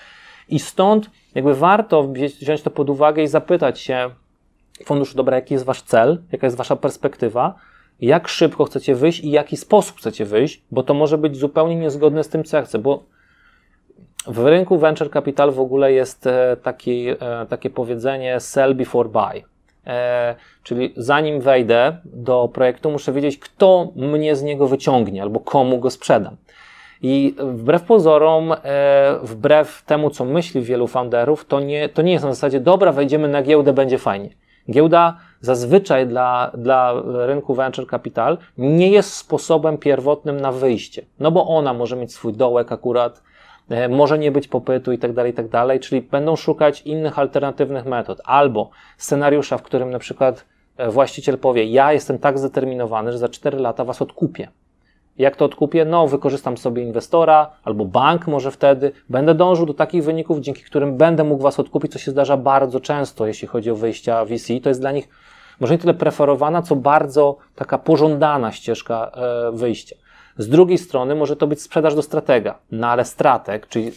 [0.49, 2.07] I stąd jakby warto
[2.41, 4.09] wziąć to pod uwagę i zapytać się
[4.85, 7.55] funduszu, dobra, jaki jest wasz cel, jaka jest wasza perspektywa,
[8.01, 12.23] jak szybko chcecie wyjść i jaki sposób chcecie wyjść, bo to może być zupełnie niezgodne
[12.23, 13.03] z tym, co ja chcę, bo
[14.27, 17.17] w rynku venture capital w ogóle jest e, taki, e,
[17.49, 19.43] takie powiedzenie sell before buy.
[19.87, 25.79] E, czyli zanim wejdę do projektu, muszę wiedzieć, kto mnie z niego wyciągnie albo komu
[25.79, 26.37] go sprzedam.
[27.05, 32.25] I wbrew pozorom, e, wbrew temu, co myśli wielu founderów, to nie, to nie jest
[32.25, 34.29] na zasadzie, dobra, wejdziemy na giełdę, będzie fajnie.
[34.71, 36.93] Giełda zazwyczaj dla, dla
[37.25, 42.33] rynku venture capital nie jest sposobem pierwotnym na wyjście, no bo ona może mieć swój
[42.33, 43.21] dołek akurat,
[43.69, 45.47] e, może nie być popytu i tak dalej, i tak
[45.81, 50.45] czyli będą szukać innych alternatywnych metod, albo scenariusza, w którym na przykład
[50.77, 54.47] e, właściciel powie, ja jestem tak zdeterminowany, że za 4 lata was odkupię.
[55.17, 55.85] Jak to odkupię?
[55.85, 58.91] No, wykorzystam sobie inwestora albo bank może wtedy.
[59.09, 62.79] Będę dążył do takich wyników, dzięki którym będę mógł Was odkupić, co się zdarza bardzo
[62.79, 64.53] często, jeśli chodzi o wyjścia VC.
[64.63, 65.09] To jest dla nich
[65.59, 69.95] może nie tyle preferowana, co bardzo taka pożądana ścieżka e, wyjścia.
[70.37, 73.91] Z drugiej strony może to być sprzedaż do stratega, no ale strateg, czyli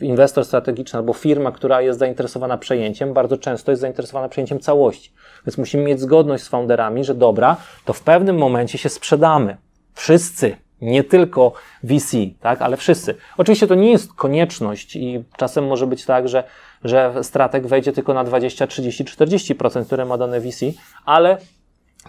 [0.00, 5.12] inwestor strategiczny albo firma, która jest zainteresowana przejęciem, bardzo często jest zainteresowana przejęciem całości.
[5.46, 9.56] Więc musimy mieć zgodność z founderami, że dobra, to w pewnym momencie się sprzedamy.
[9.98, 13.14] Wszyscy, nie tylko VC, tak, ale wszyscy.
[13.36, 16.44] Oczywiście to nie jest konieczność i czasem może być tak, że,
[16.84, 20.66] że strateg wejdzie tylko na 20, 30, 40%, które ma dane VC,
[21.04, 21.38] ale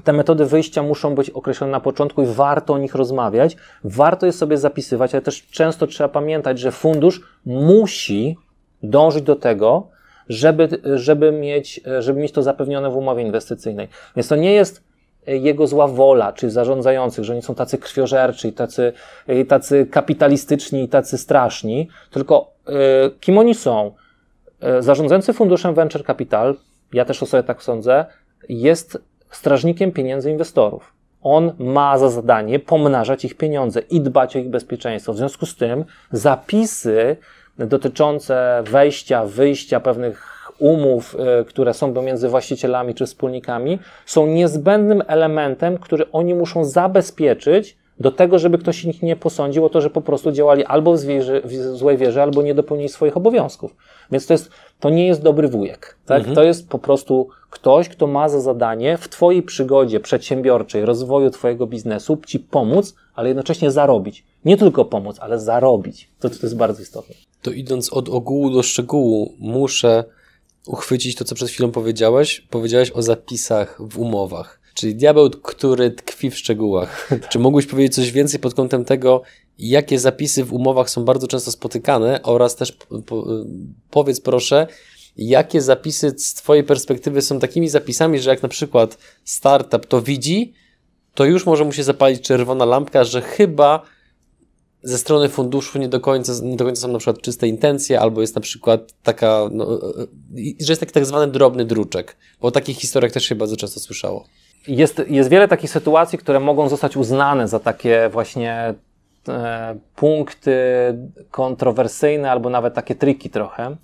[0.03, 3.57] te metody wyjścia muszą być określone na początku i warto o nich rozmawiać.
[3.83, 8.37] Warto je sobie zapisywać, ale też często trzeba pamiętać, że fundusz musi
[8.83, 9.87] dążyć do tego,
[10.29, 13.87] żeby, żeby, mieć, żeby mieć to zapewnione w umowie inwestycyjnej.
[14.15, 14.88] Więc to nie jest
[15.27, 18.93] jego zła wola, czy zarządzających, że oni są tacy krwiożerczy i tacy,
[19.27, 22.73] i tacy kapitalistyczni i tacy straszni, tylko y,
[23.19, 23.91] kim oni są?
[24.79, 26.55] Zarządzający funduszem Venture Capital,
[26.93, 28.05] ja też o sobie tak sądzę,
[28.49, 28.97] jest
[29.31, 30.93] strażnikiem pieniędzy inwestorów.
[31.21, 35.13] On ma za zadanie pomnażać ich pieniądze i dbać o ich bezpieczeństwo.
[35.13, 37.17] W związku z tym zapisy
[37.57, 45.77] dotyczące wejścia, wyjścia pewnych umów, e, które są pomiędzy właścicielami czy wspólnikami, są niezbędnym elementem,
[45.77, 50.01] który oni muszą zabezpieczyć do tego, żeby ktoś ich nie posądził o to, że po
[50.01, 53.75] prostu działali albo w, wieży, w złej wierze, albo nie dopełnili swoich obowiązków.
[54.11, 55.97] Więc to, jest, to nie jest dobry wujek.
[56.05, 56.17] Tak?
[56.17, 56.35] Mhm.
[56.35, 61.67] To jest po prostu ktoś, kto ma za zadanie w Twojej przygodzie przedsiębiorczej, rozwoju Twojego
[61.67, 64.23] biznesu Ci pomóc, ale jednocześnie zarobić.
[64.45, 66.09] Nie tylko pomóc, ale zarobić.
[66.19, 67.15] To, to jest bardzo istotne.
[67.41, 70.03] To idąc od ogółu do szczegółu, muszę
[70.67, 72.41] uchwycić to, co przed chwilą powiedziałeś.
[72.49, 74.59] Powiedziałeś o zapisach w umowach.
[74.73, 77.09] Czyli diabeł, który tkwi w szczegółach.
[77.29, 79.21] Czy mógłbyś powiedzieć coś więcej pod kątem tego,
[79.59, 82.71] jakie zapisy w umowach są bardzo często spotykane oraz też
[83.05, 83.27] po,
[83.89, 84.67] powiedz proszę,
[85.17, 90.53] jakie zapisy z Twojej perspektywy są takimi zapisami, że jak na przykład startup to widzi,
[91.13, 93.85] to już może mu się zapalić czerwona lampka, że chyba
[94.83, 98.21] ze strony funduszu nie do końca, nie do końca są na przykład czyste intencje, albo
[98.21, 100.05] jest na przykład taka, no, e,
[100.59, 103.79] że jest taki tak zwany drobny druczek, bo o takich historiach też się bardzo często
[103.79, 104.25] słyszało.
[104.67, 108.73] Jest, jest wiele takich sytuacji, które mogą zostać uznane za takie właśnie
[109.27, 110.53] e, punkty
[111.31, 113.75] kontrowersyjne albo nawet takie triki trochę.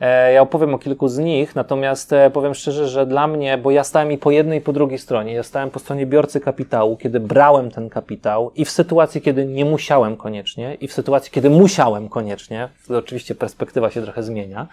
[0.00, 3.70] E, ja opowiem o kilku z nich, natomiast e, powiem szczerze, że dla mnie, bo
[3.70, 6.96] ja stałem i po jednej i po drugiej stronie, ja stałem po stronie biorcy kapitału,
[6.96, 11.50] kiedy brałem ten kapitał i w sytuacji, kiedy nie musiałem koniecznie i w sytuacji, kiedy
[11.50, 14.66] musiałem koniecznie, to oczywiście perspektywa się trochę zmienia,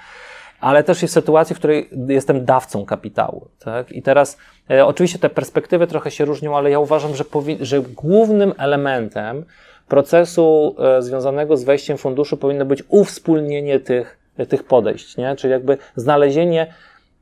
[0.61, 3.47] ale też jest sytuacji, w której jestem dawcą kapitału.
[3.59, 3.91] Tak?
[3.91, 4.37] I teraz
[4.69, 7.23] e, oczywiście te perspektywy trochę się różnią, ale ja uważam, że,
[7.59, 9.45] że głównym elementem
[9.87, 15.35] procesu e, związanego z wejściem funduszu powinno być uwspólnienie tych tych podejść, nie?
[15.35, 16.67] Czyli jakby znalezienie,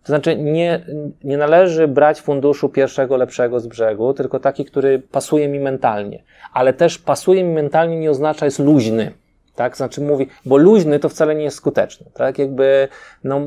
[0.03, 0.85] to znaczy nie,
[1.23, 6.23] nie należy brać funduszu pierwszego lepszego z brzegu, tylko taki, który pasuje mi mentalnie.
[6.53, 9.11] Ale też pasuje mi mentalnie nie oznacza jest luźny.
[9.59, 12.05] Tak, znaczy mówi, bo luźny to wcale nie jest skuteczny.
[12.13, 12.87] Tak, jakby,
[13.23, 13.41] no,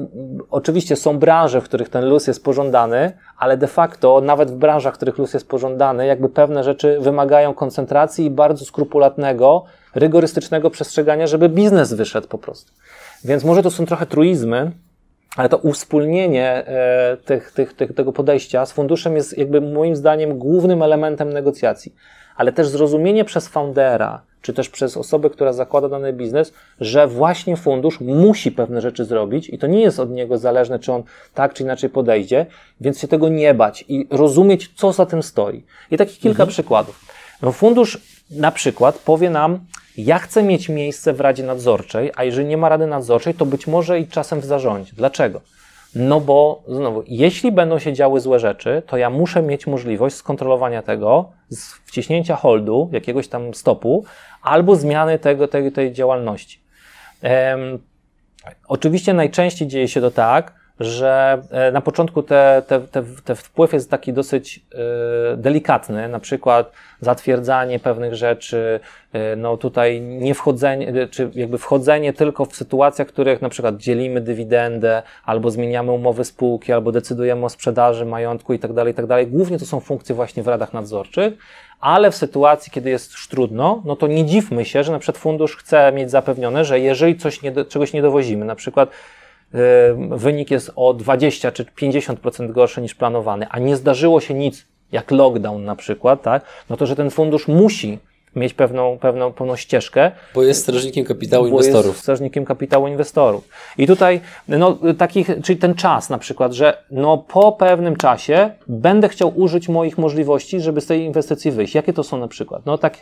[0.50, 4.94] oczywiście są branże, w których ten luz jest pożądany, ale de facto, nawet w branżach,
[4.94, 11.26] w których luz jest pożądany, jakby pewne rzeczy wymagają koncentracji i bardzo skrupulatnego, rygorystycznego przestrzegania,
[11.26, 12.72] żeby biznes wyszedł po prostu.
[13.24, 14.72] Więc może to są trochę truizmy,
[15.36, 20.38] ale to uwspólnienie e, tych, tych, tych, tego podejścia z funduszem jest jakby moim zdaniem
[20.38, 21.94] głównym elementem negocjacji.
[22.36, 27.56] Ale też zrozumienie przez foundera, czy też przez osobę, która zakłada dany biznes, że właśnie
[27.56, 31.02] fundusz musi pewne rzeczy zrobić i to nie jest od niego zależne, czy on
[31.34, 32.46] tak czy inaczej podejdzie,
[32.80, 35.64] więc się tego nie bać i rozumieć, co za tym stoi.
[35.90, 36.48] I takich kilka mhm.
[36.48, 37.04] przykładów.
[37.42, 37.98] No fundusz
[38.36, 39.60] na przykład powie nam,
[39.96, 43.66] ja chcę mieć miejsce w Radzie Nadzorczej, a jeżeli nie ma Rady Nadzorczej, to być
[43.66, 44.92] może i czasem w zarządzie.
[44.96, 45.40] Dlaczego?
[45.94, 50.82] No bo znowu, jeśli będą się działy złe rzeczy, to ja muszę mieć możliwość skontrolowania
[50.82, 51.30] tego,
[51.84, 54.04] wciśnięcia holdu, jakiegoś tam stopu,
[54.42, 56.60] albo zmiany tego, tej, tej działalności.
[57.22, 57.78] Um,
[58.68, 63.72] oczywiście najczęściej dzieje się to tak, że e, na początku te, te, te, te wpływ
[63.72, 64.60] jest taki dosyć
[65.32, 68.80] e, delikatny, na przykład zatwierdzanie pewnych rzeczy,
[69.12, 73.76] e, no tutaj nie wchodzenie, czy jakby wchodzenie tylko w sytuacjach, w których na przykład
[73.76, 78.94] dzielimy dywidendę, albo zmieniamy umowy spółki, albo decydujemy o sprzedaży majątku i tak dalej, i
[78.94, 79.30] tak.
[79.30, 81.34] Głównie to są funkcje właśnie w radach nadzorczych,
[81.80, 85.18] ale w sytuacji, kiedy jest już trudno, no to nie dziwmy się, że na przykład
[85.18, 88.90] fundusz chce mieć zapewnione, że jeżeli coś nie, czegoś nie dowozimy, na przykład
[90.10, 95.10] wynik jest o 20 czy 50% gorszy niż planowany, a nie zdarzyło się nic, jak
[95.10, 97.98] lockdown na przykład, tak, no to że ten fundusz musi
[98.36, 100.10] mieć pewną, pewną, pewną ścieżkę.
[100.34, 101.86] Bo jest strażnikiem kapitału inwestorów.
[101.86, 103.48] Jest strażnikiem kapitału inwestorów.
[103.78, 109.08] I tutaj, no, takich, czyli ten czas na przykład, że no, po pewnym czasie będę
[109.08, 111.74] chciał użyć moich możliwości, żeby z tej inwestycji wyjść.
[111.74, 112.66] Jakie to są na przykład?
[112.66, 112.96] No tak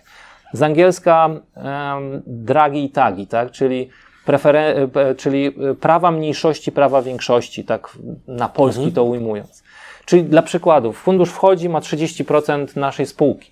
[0.52, 3.88] z angielska um, dragi i tagi, tak, czyli
[4.30, 7.88] preferen- e, czyli e, prawa mniejszości, prawa większości, tak
[8.28, 8.94] na polski mhm.
[8.94, 9.62] to ujmując.
[10.04, 13.50] Czyli dla przykładów, fundusz wchodzi, ma 30% naszej spółki.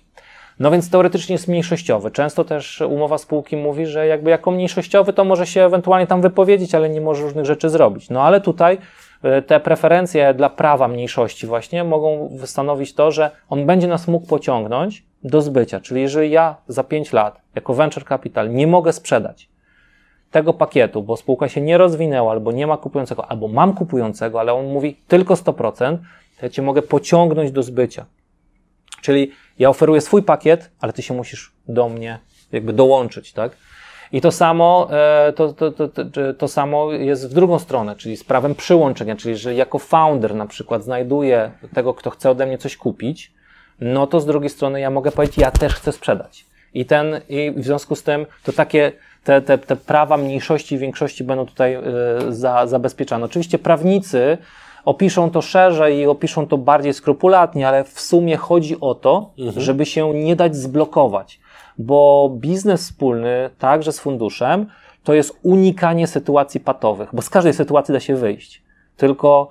[0.59, 2.11] No więc teoretycznie jest mniejszościowy.
[2.11, 6.75] Często też umowa spółki mówi, że jakby jako mniejszościowy to może się ewentualnie tam wypowiedzieć,
[6.75, 8.09] ale nie może różnych rzeczy zrobić.
[8.09, 8.77] No ale tutaj
[9.23, 14.27] e, te preferencje dla prawa mniejszości właśnie mogą stanowić to, że on będzie nas mógł
[14.27, 15.79] pociągnąć do zbycia.
[15.79, 19.49] Czyli jeżeli ja za 5 lat jako venture capital nie mogę sprzedać
[20.31, 24.53] tego pakietu, bo spółka się nie rozwinęła, albo nie ma kupującego, albo mam kupującego, ale
[24.53, 25.97] on mówi tylko 100%,
[26.39, 28.05] to ja cię mogę pociągnąć do zbycia.
[29.01, 32.19] Czyli ja oferuję swój pakiet, ale ty się musisz do mnie
[32.51, 33.51] jakby dołączyć, tak?
[34.11, 35.87] I to samo, e, to, to, to,
[36.37, 40.45] to, samo jest w drugą stronę, czyli z prawem przyłączenia, czyli że jako founder na
[40.45, 43.33] przykład znajduję tego, kto chce ode mnie coś kupić,
[43.81, 46.48] no to z drugiej strony ja mogę powiedzieć, ja też chcę sprzedać.
[46.73, 48.91] I ten, i w związku z tym to takie
[49.23, 51.81] te, te, te prawa mniejszości i większości będą tutaj y,
[52.33, 53.25] za, zabezpieczane.
[53.25, 54.37] Oczywiście prawnicy
[54.85, 59.61] opiszą to szerzej i opiszą to bardziej skrupulatnie, ale w sumie chodzi o to, mhm.
[59.61, 61.39] żeby się nie dać zblokować,
[61.77, 64.65] bo biznes wspólny, także z funduszem,
[65.03, 68.63] to jest unikanie sytuacji patowych, bo z każdej sytuacji da się wyjść.
[68.97, 69.49] Tylko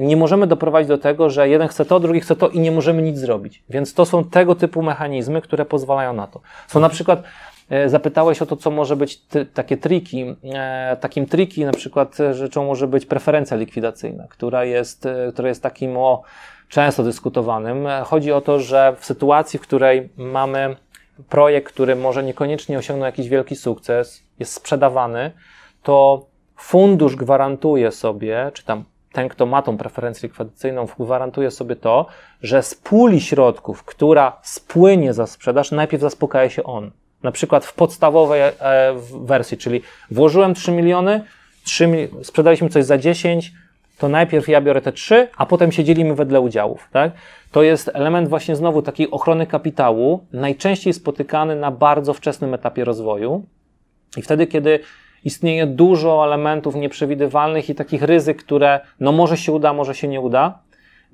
[0.00, 3.02] nie możemy doprowadzić do tego, że jeden chce to, drugi chce to i nie możemy
[3.02, 3.62] nic zrobić.
[3.70, 6.40] Więc to są tego typu mechanizmy, które pozwalają na to.
[6.68, 7.22] Są na przykład
[7.70, 9.20] E, zapytałeś o to, co może być
[9.54, 10.36] takie triki.
[10.54, 15.62] E, takim triki na przykład rzeczą może być preferencja likwidacyjna, która jest, e, która jest
[15.62, 16.22] takim o
[16.68, 17.88] często dyskutowanym.
[18.04, 20.76] Chodzi o to, że w sytuacji, w której mamy
[21.28, 25.30] projekt, który może niekoniecznie osiągnął jakiś wielki sukces, jest sprzedawany,
[25.82, 28.84] to fundusz gwarantuje sobie, czy tam
[29.16, 32.06] ten, kto ma tą preferencję likwidacyjną, gwarantuje sobie to,
[32.42, 36.90] że z puli środków, która spłynie za sprzedaż, najpierw zaspokaja się on.
[37.22, 38.52] Na przykład w podstawowej e,
[39.24, 41.24] wersji, czyli włożyłem 3 miliony,
[41.64, 43.52] 3, sprzedaliśmy coś za 10,
[43.98, 46.88] to najpierw ja biorę te 3, a potem się dzielimy wedle udziałów.
[46.92, 47.12] Tak?
[47.52, 53.44] To jest element właśnie znowu takiej ochrony kapitału, najczęściej spotykany na bardzo wczesnym etapie rozwoju.
[54.16, 54.80] I wtedy, kiedy
[55.26, 60.20] istnieje dużo elementów nieprzewidywalnych i takich ryzyk, które no może się uda, może się nie
[60.20, 60.58] uda,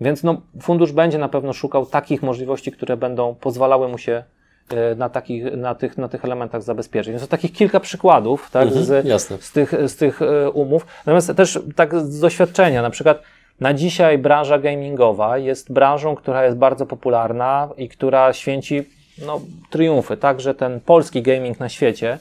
[0.00, 4.22] więc no, fundusz będzie na pewno szukał takich możliwości, które będą pozwalały mu się
[4.70, 7.12] E, na, takich, na, tych, na tych elementach zabezpieczeń.
[7.12, 10.86] Jest to takich kilka przykładów tak, mhm, z, z, tych, z tych e, umów.
[11.06, 13.22] Natomiast też tak z doświadczenia, na przykład
[13.60, 18.82] na dzisiaj branża gamingowa jest branżą, która jest bardzo popularna i która święci
[19.26, 20.16] no, triumfy.
[20.16, 22.18] Także ten polski gaming na świecie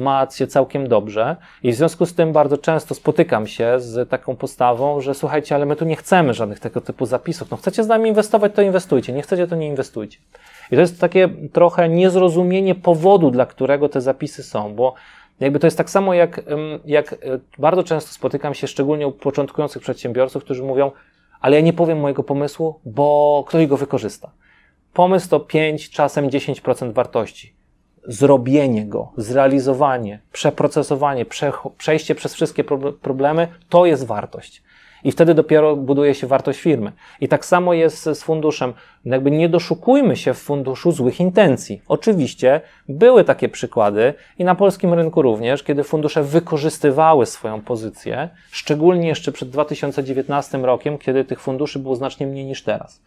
[0.00, 4.36] ma się całkiem dobrze i w związku z tym bardzo często spotykam się z taką
[4.36, 7.50] postawą, że słuchajcie, ale my tu nie chcemy żadnych tego typu zapisów.
[7.50, 9.12] No chcecie z nami inwestować, to inwestujcie.
[9.12, 10.18] Nie chcecie, to nie inwestujcie.
[10.70, 14.94] I to jest takie trochę niezrozumienie powodu, dla którego te zapisy są, bo
[15.40, 16.40] jakby to jest tak samo jak,
[16.84, 17.16] jak e,
[17.58, 20.90] bardzo często spotykam się, szczególnie u początkujących przedsiębiorców, którzy mówią,
[21.40, 24.30] ale ja nie powiem mojego pomysłu, bo ktoś go wykorzysta.
[24.92, 27.59] Pomysł to 5, czasem 10% wartości.
[28.04, 32.64] Zrobienie go, zrealizowanie, przeprocesowanie, prze, przejście przez wszystkie
[33.02, 34.62] problemy, to jest wartość
[35.04, 36.92] i wtedy dopiero buduje się wartość firmy.
[37.20, 38.72] I tak samo jest z funduszem.
[39.04, 41.82] Jakby nie doszukujmy się w funduszu złych intencji.
[41.88, 49.08] Oczywiście były takie przykłady i na polskim rynku również, kiedy fundusze wykorzystywały swoją pozycję, szczególnie
[49.08, 53.02] jeszcze przed 2019 rokiem, kiedy tych funduszy było znacznie mniej niż teraz.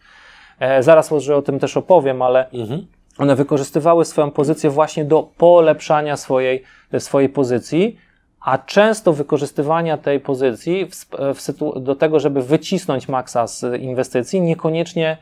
[0.60, 2.86] E, zaraz może o tym też opowiem, ale mhm.
[3.18, 6.62] One wykorzystywały swoją pozycję właśnie do polepszania swojej,
[6.98, 7.98] swojej pozycji,
[8.40, 15.16] a często wykorzystywania tej pozycji w, w do tego, żeby wycisnąć maksa z inwestycji, niekoniecznie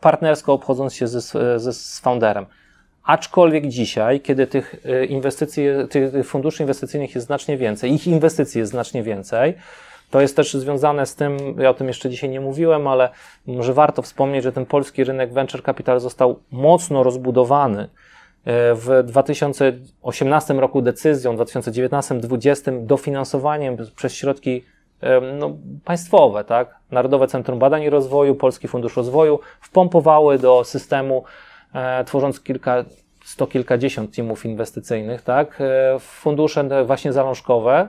[0.00, 1.20] partnersko obchodząc się ze,
[1.60, 2.46] ze, z founderem.
[3.04, 8.72] Aczkolwiek dzisiaj, kiedy tych e, inwestycji, tych funduszy inwestycyjnych jest znacznie więcej, ich inwestycji jest
[8.72, 9.54] znacznie więcej,
[10.14, 13.08] To jest też związane z tym, ja o tym jeszcze dzisiaj nie mówiłem, ale
[13.46, 17.88] może warto wspomnieć, że ten polski rynek venture capital został mocno rozbudowany e,
[18.74, 24.64] w 2018 roku decyzją, w 2019-2020 dofinansowaniem przez środki
[25.00, 26.74] e, no, państwowe, tak?
[26.90, 31.24] Narodowe Centrum Badań i Rozwoju, Polski Fundusz Rozwoju wpompowały do systemu,
[31.74, 32.84] e, tworząc kilka,
[33.24, 35.60] sto kilkadziesiąt teamów inwestycyjnych, tak?
[35.60, 37.88] E, fundusze właśnie zalążkowe,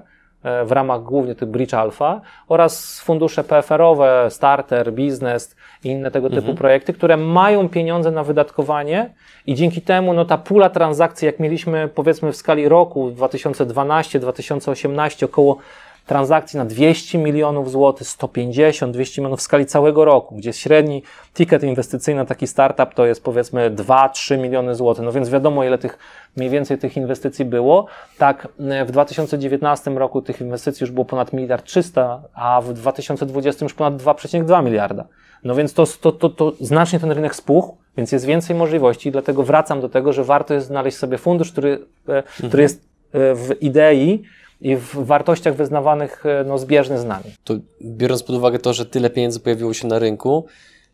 [0.65, 6.39] w ramach głównie tych Bridge Alpha oraz fundusze PFR-owe, Starter, Biznes i inne tego typu
[6.39, 6.57] mhm.
[6.57, 9.13] projekty, które mają pieniądze na wydatkowanie
[9.45, 15.57] i dzięki temu no, ta pula transakcji, jak mieliśmy powiedzmy w skali roku 2012-2018 około
[16.05, 21.03] transakcji na 200 milionów złotych, 150, 200 milionów w skali całego roku, gdzie średni
[21.33, 25.05] ticket inwestycyjny na taki startup to jest powiedzmy 2-3 miliony złotych.
[25.05, 25.97] No więc wiadomo, ile tych
[26.37, 27.85] mniej więcej tych inwestycji było.
[28.17, 28.47] Tak,
[28.85, 34.03] w 2019 roku tych inwestycji już było ponad miliard 300, a w 2020 już ponad
[34.03, 35.05] 2,2 miliarda.
[35.43, 39.43] No więc to, to, to, to znacznie ten rynek spuchł, więc jest więcej możliwości, dlatego
[39.43, 41.73] wracam do tego, że warto jest znaleźć sobie fundusz, który,
[42.07, 42.61] e, który mhm.
[42.61, 42.81] jest
[43.13, 44.23] e, w idei
[44.65, 47.25] i w wartościach wyznawanych e, no, zbieżny z nami.
[47.43, 50.45] To biorąc pod uwagę to, że tyle pieniędzy pojawiło się na rynku,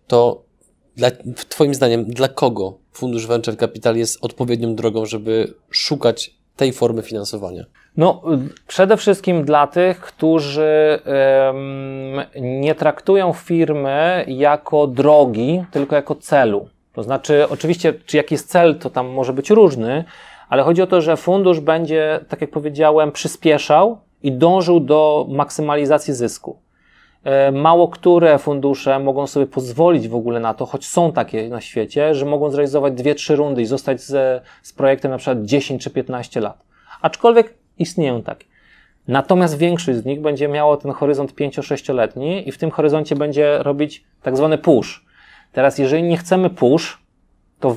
[0.07, 0.41] to
[0.95, 1.11] dla,
[1.49, 7.65] Twoim zdaniem, dla kogo Fundusz Venture Capital jest odpowiednią drogą, żeby szukać tej formy finansowania?
[7.97, 8.21] No,
[8.67, 16.69] przede wszystkim dla tych, którzy um, nie traktują firmy jako drogi, tylko jako celu.
[16.93, 20.03] To znaczy, oczywiście, czy jaki jest cel, to tam może być różny,
[20.51, 26.13] ale chodzi o to, że fundusz będzie, tak jak powiedziałem, przyspieszał i dążył do maksymalizacji
[26.13, 26.59] zysku.
[27.23, 31.61] E, mało które fundusze mogą sobie pozwolić w ogóle na to, choć są takie na
[31.61, 35.83] świecie, że mogą zrealizować dwie, trzy rundy i zostać z, z projektem na przykład 10
[35.83, 36.63] czy 15 lat.
[37.01, 38.45] Aczkolwiek istnieją takie.
[39.07, 44.03] Natomiast większość z nich będzie miało ten horyzont 5-6-letni i w tym horyzoncie będzie robić
[44.23, 45.05] tak zwany push.
[45.51, 47.00] Teraz, jeżeli nie chcemy push,
[47.61, 47.75] to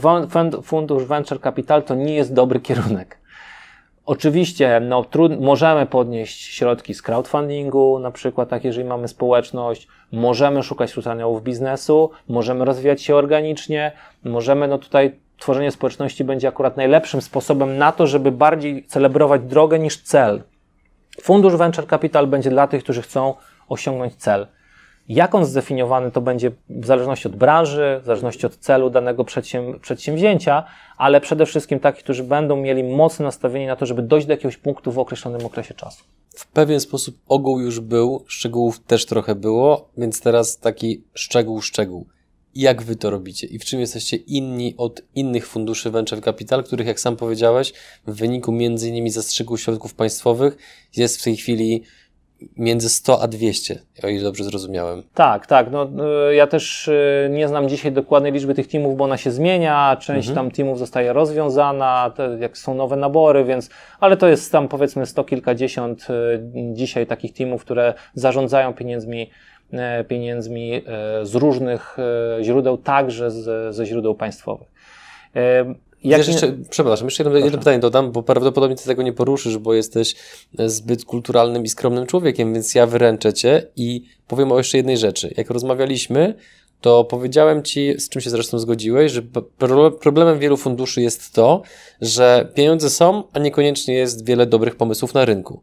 [0.63, 3.19] fundusz venture capital to nie jest dobry kierunek.
[4.07, 10.63] Oczywiście, no, trud, możemy podnieść środki z crowdfundingu, na przykład, tak, jeżeli mamy społeczność, możemy
[10.63, 13.93] szukać wśród aniołów biznesu, możemy rozwijać się organicznie,
[14.25, 19.79] możemy, no tutaj tworzenie społeczności będzie akurat najlepszym sposobem na to, żeby bardziej celebrować drogę
[19.79, 20.43] niż cel.
[21.23, 23.35] Fundusz Venture Capital będzie dla tych, którzy chcą
[23.69, 24.47] osiągnąć cel.
[25.09, 29.25] Jak on zdefiniowany to będzie w zależności od branży, w zależności od celu danego
[29.81, 30.65] przedsięwzięcia,
[30.97, 34.57] ale przede wszystkim takich, którzy będą mieli mocne nastawienie na to, żeby dojść do jakiegoś
[34.57, 36.05] punktu w określonym okresie czasu.
[36.37, 42.07] W pewien sposób ogół już był, szczegółów też trochę było, więc teraz taki szczegół, szczegół.
[42.55, 46.87] Jak wy to robicie i w czym jesteście inni od innych funduszy venture capital, których,
[46.87, 47.73] jak sam powiedziałeś,
[48.07, 50.57] w wyniku między innymi zastrzyku środków państwowych
[50.97, 51.83] jest w tej chwili
[52.57, 55.03] między 100 a 200, o ile dobrze zrozumiałem.
[55.15, 55.71] Tak, tak.
[55.71, 55.89] No,
[56.31, 59.97] y, ja też y, nie znam dzisiaj dokładnej liczby tych teamów, bo ona się zmienia.
[60.01, 60.35] Część mhm.
[60.35, 63.71] tam teamów zostaje rozwiązana, jak są nowe nabory, więc,
[64.01, 66.43] ale to jest tam powiedzmy sto kilkadziesiąt y,
[66.73, 69.31] dzisiaj takich teamów, które zarządzają pieniędzmi
[70.09, 70.83] pieniędzmi
[71.23, 71.97] z różnych
[72.43, 74.69] źródeł, także z, ze źródeł państwowych.
[76.05, 79.59] Jak Wiesz, jeszcze, przepraszam, jeszcze jedno, jedno, pytanie dodam, bo prawdopodobnie ty tego nie poruszysz,
[79.59, 80.15] bo jesteś
[80.67, 85.35] zbyt kulturalnym i skromnym człowiekiem, więc ja wyręczę cię i powiem o jeszcze jednej rzeczy.
[85.37, 86.35] Jak rozmawialiśmy,
[86.81, 89.23] to powiedziałem ci, z czym się zresztą zgodziłeś, że
[90.01, 91.63] problemem wielu funduszy jest to,
[92.01, 95.63] że pieniądze są, a niekoniecznie jest wiele dobrych pomysłów na rynku.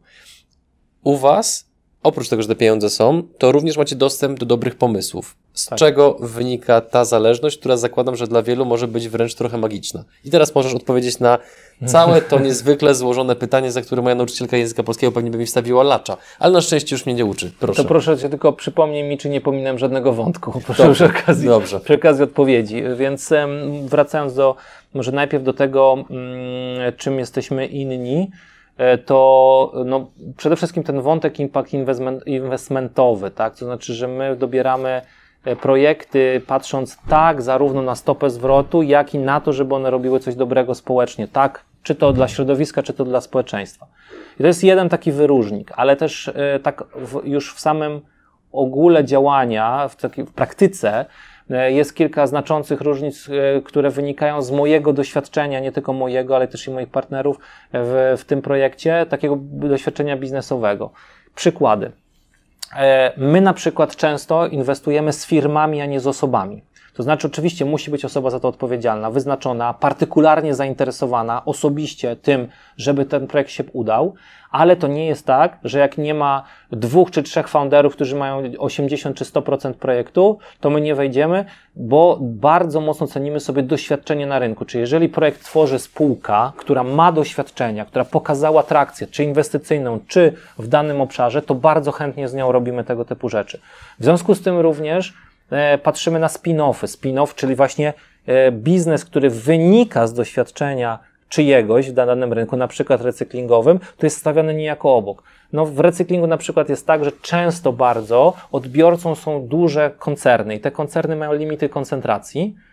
[1.04, 1.71] U was
[2.02, 5.36] oprócz tego, że te pieniądze są, to również macie dostęp do dobrych pomysłów.
[5.54, 5.78] Z tak.
[5.78, 10.04] czego wynika ta zależność, która zakładam, że dla wielu może być wręcz trochę magiczna.
[10.24, 11.38] I teraz możesz odpowiedzieć na
[11.86, 15.82] całe to niezwykle złożone pytanie, za które moja nauczycielka języka polskiego pewnie by mi wstawiła
[15.82, 16.16] lacza.
[16.38, 17.52] Ale na szczęście już mnie nie uczy.
[17.60, 17.82] Proszę.
[17.82, 20.60] To proszę cię tylko przypomnij mi, czy nie pominę żadnego wątku.
[20.66, 21.80] Proszę dobrze, przy okazji, dobrze.
[21.80, 22.82] przy okazji odpowiedzi.
[22.96, 23.30] Więc
[23.84, 24.56] wracając do,
[24.94, 28.30] może najpierw do tego, mm, czym jesteśmy inni.
[28.82, 33.56] E, to no, przede wszystkim ten wątek impact investment, investmentowy, tak?
[33.56, 35.02] To znaczy, że my dobieramy
[35.44, 40.20] e, projekty patrząc tak zarówno na stopę zwrotu, jak i na to, żeby one robiły
[40.20, 41.64] coś dobrego społecznie, tak?
[41.82, 43.86] Czy to dla środowiska, czy to dla społeczeństwa.
[44.38, 48.00] I to jest jeden taki wyróżnik, ale też e, tak w, już w samym
[48.52, 51.04] ogóle działania, w, takiej, w praktyce,
[51.48, 56.66] jest kilka znaczących różnic, e, które wynikają z mojego doświadczenia, nie tylko mojego, ale też
[56.66, 57.38] i moich partnerów
[57.72, 60.90] w, w tym projekcie, takiego doświadczenia biznesowego.
[61.34, 61.92] Przykłady.
[62.76, 66.62] E, my na przykład często inwestujemy z firmami, a nie z osobami.
[66.94, 73.04] To znaczy, oczywiście musi być osoba za to odpowiedzialna, wyznaczona, partykularnie zainteresowana osobiście tym, żeby
[73.04, 74.14] ten projekt się udał,
[74.50, 78.42] ale to nie jest tak, że jak nie ma dwóch czy trzech founderów, którzy mają
[78.58, 81.44] 80 czy 100% projektu, to my nie wejdziemy,
[81.76, 84.64] bo bardzo mocno cenimy sobie doświadczenie na rynku.
[84.64, 90.68] Czyli jeżeli projekt tworzy spółka, która ma doświadczenia, która pokazała trakcję, czy inwestycyjną, czy w
[90.68, 93.60] danym obszarze, to bardzo chętnie z nią robimy tego typu rzeczy.
[93.98, 95.14] W związku z tym również
[95.82, 96.86] patrzymy na spin-offy.
[96.86, 97.92] Spin-off, czyli właśnie
[98.26, 100.98] e, biznes, który wynika z doświadczenia
[101.28, 105.22] czyjegoś w danym rynku, na przykład recyklingowym, to jest stawiane niejako obok.
[105.52, 110.60] No w recyklingu na przykład jest tak, że często bardzo odbiorcą są duże koncerny i
[110.60, 112.71] te koncerny mają limity koncentracji, E,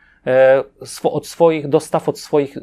[1.03, 2.57] od swoich dostaw od swoich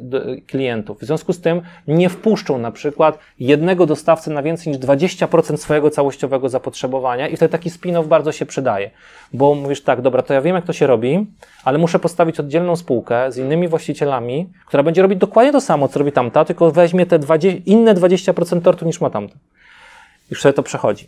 [0.47, 0.99] klientów.
[0.99, 5.89] W związku z tym nie wpuszczą na przykład jednego dostawcy na więcej niż 20% swojego
[5.89, 8.91] całościowego zapotrzebowania i wtedy taki spin-off bardzo się przydaje,
[9.33, 11.27] bo mówisz tak, dobra, to ja wiem jak to się robi,
[11.63, 15.99] ale muszę postawić oddzielną spółkę z innymi właścicielami, która będzie robić dokładnie to samo, co
[15.99, 19.35] robi tamta, tylko weźmie te 20, inne 20% tortu niż ma tamta.
[20.31, 21.07] I wtedy to przechodzi.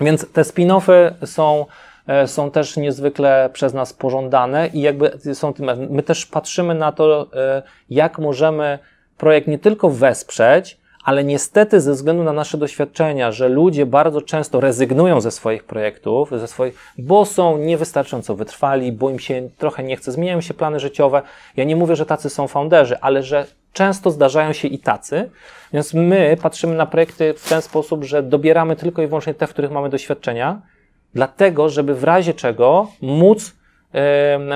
[0.00, 1.95] Więc te spin-offy są E,
[2.26, 7.26] są też niezwykle przez nas pożądane i jakby są tym, my też patrzymy na to,
[7.34, 8.78] e, jak możemy
[9.18, 14.60] projekt nie tylko wesprzeć, ale niestety ze względu na nasze doświadczenia, że ludzie bardzo często
[14.60, 19.96] rezygnują ze swoich projektów, ze swoich, bo są niewystarczająco wytrwali, bo im się trochę nie
[19.96, 21.22] chce, zmieniają się plany życiowe.
[21.56, 25.30] Ja nie mówię, że tacy są founderzy, ale że często zdarzają się i tacy,
[25.72, 29.50] więc my patrzymy na projekty w ten sposób, że dobieramy tylko i wyłącznie te, w
[29.50, 30.60] których mamy doświadczenia,
[31.16, 33.56] dlatego, żeby w razie czego móc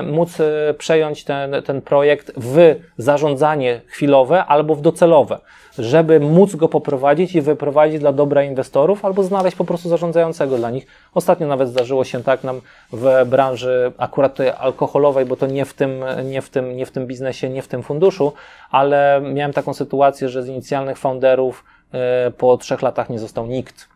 [0.03, 5.39] móc e, przejąć ten, ten projekt w zarządzanie chwilowe albo w docelowe,
[5.77, 10.69] żeby móc go poprowadzić i wyprowadzić dla dobra inwestorów albo znaleźć po prostu zarządzającego dla
[10.69, 10.87] nich.
[11.13, 12.61] Ostatnio nawet zdarzyło się tak nam
[12.93, 16.91] w branży akurat tej alkoholowej, bo to nie w tym, nie w tym, nie w
[16.91, 18.33] tym biznesie, nie w tym funduszu,
[18.71, 23.90] ale miałem taką sytuację, że z inicjalnych founderów e, po trzech latach nie został nikt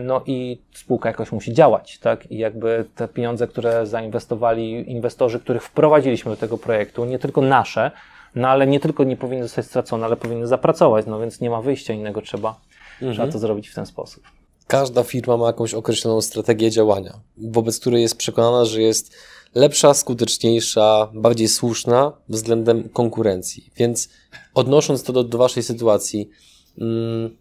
[0.00, 2.32] no i spółka jakoś musi działać, tak?
[2.32, 7.90] I jakby te pieniądze, które zainwestowali inwestorzy, których wprowadziliśmy do tego projektu, nie tylko nasze,
[8.34, 11.62] no ale nie tylko nie powinny zostać stracone, ale powinny zapracować, no więc nie ma
[11.62, 12.60] wyjścia innego, trzeba,
[12.92, 13.12] mhm.
[13.12, 14.22] trzeba to zrobić w ten sposób.
[14.66, 19.16] Każda firma ma jakąś określoną strategię działania, wobec której jest przekonana, że jest
[19.54, 23.70] lepsza, skuteczniejsza, bardziej słuszna względem konkurencji.
[23.76, 24.08] Więc
[24.54, 26.30] odnosząc to do, do Waszej sytuacji,
[26.78, 27.36] hmm,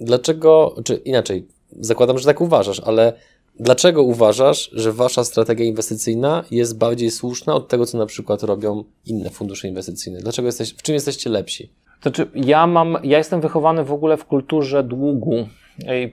[0.00, 1.48] dlaczego, czy inaczej,
[1.80, 3.12] zakładam, że tak uważasz, ale
[3.60, 8.84] dlaczego uważasz, że wasza strategia inwestycyjna jest bardziej słuszna od tego, co na przykład robią
[9.06, 10.20] inne fundusze inwestycyjne?
[10.20, 11.70] Dlaczego jesteś, w czym jesteście lepsi?
[12.02, 15.46] Znaczy, ja mam, ja jestem wychowany w ogóle w kulturze długu
[15.78, 16.12] i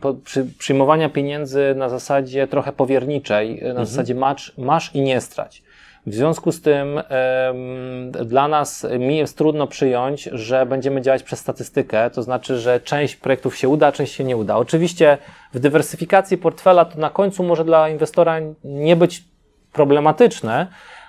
[0.57, 3.85] przyjmowania pieniędzy na zasadzie trochę powierniczej, na mhm.
[3.85, 5.63] zasadzie masz, masz i nie strać.
[6.07, 7.01] W związku z tym
[8.25, 13.15] dla nas mi jest trudno przyjąć, że będziemy działać przez statystykę, to znaczy, że część
[13.15, 14.55] projektów się uda, część się nie uda.
[14.55, 15.17] Oczywiście
[15.53, 19.23] w dywersyfikacji portfela to na końcu może dla inwestora nie być
[19.73, 20.67] problematyczne,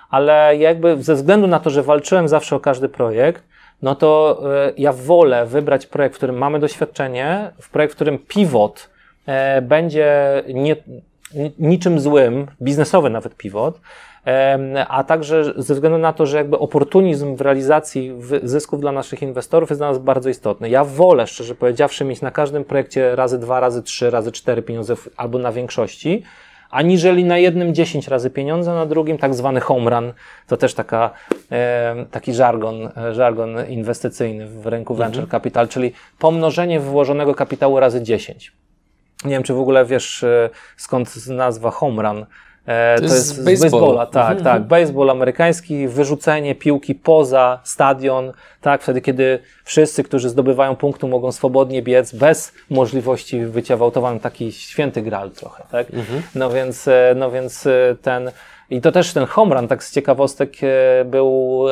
[0.09, 3.43] ale jakby ze względu na to, że walczyłem zawsze o każdy projekt,
[3.81, 8.19] no to e, ja wolę wybrać projekt, w którym mamy doświadczenie, w projekt, w którym
[8.19, 8.89] pivot
[9.25, 10.75] e, będzie nie,
[11.59, 13.79] niczym złym, biznesowy nawet pivot,
[14.87, 18.13] a także ze względu na to, że jakby oportunizm w realizacji
[18.43, 20.69] zysków dla naszych inwestorów jest dla nas bardzo istotny.
[20.69, 24.95] Ja wolę, szczerze powiedziawszy, mieć na każdym projekcie razy dwa, razy trzy, razy cztery pieniądze
[25.17, 26.23] albo na większości,
[26.69, 30.13] aniżeli na jednym 10 razy pieniądze, na drugim tak zwany home run.
[30.47, 31.09] To też taka,
[32.11, 35.11] taki żargon, żargon inwestycyjny w rynku mhm.
[35.11, 38.51] venture capital, czyli pomnożenie wyłożonego kapitału razy 10.
[39.25, 42.25] Nie wiem, czy w ogóle wiesz e, skąd nazwa home run.
[42.65, 44.43] E, to, to jest z baseballa, tak, mhm.
[44.43, 44.63] tak.
[44.63, 48.31] Baseball amerykański, wyrzucenie piłki poza stadion,
[48.61, 54.19] tak, wtedy kiedy wszyscy, którzy zdobywają punktu, mogą swobodnie biec bez możliwości bycia w autowanym,
[54.19, 55.93] taki święty gral trochę, tak.
[55.93, 56.21] Mhm.
[56.35, 58.31] No więc, e, no więc e, ten,
[58.69, 60.53] i to też ten home run, tak z ciekawostek,
[61.05, 61.65] był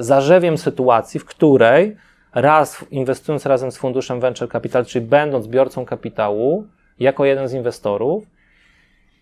[0.00, 1.96] zarzewiem sytuacji, w której
[2.34, 6.66] raz inwestując razem z funduszem Venture Capital, czyli będąc biorcą kapitału,
[6.98, 8.24] jako jeden z inwestorów,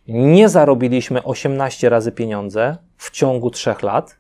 [0.09, 4.17] nie zarobiliśmy 18 razy pieniądze w ciągu 3 lat,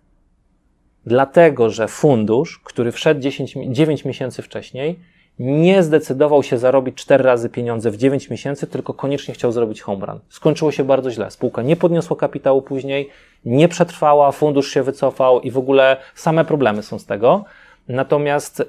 [1.06, 4.98] dlatego że fundusz, który wszedł 10, 9 miesięcy wcześniej,
[5.38, 10.06] nie zdecydował się zarobić 4 razy pieniądze w 9 miesięcy, tylko koniecznie chciał zrobić home
[10.06, 10.20] run.
[10.28, 11.30] Skończyło się bardzo źle.
[11.30, 13.10] Spółka nie podniosła kapitału później,
[13.44, 17.44] nie przetrwała, fundusz się wycofał i w ogóle same problemy są z tego.
[17.88, 18.62] Natomiast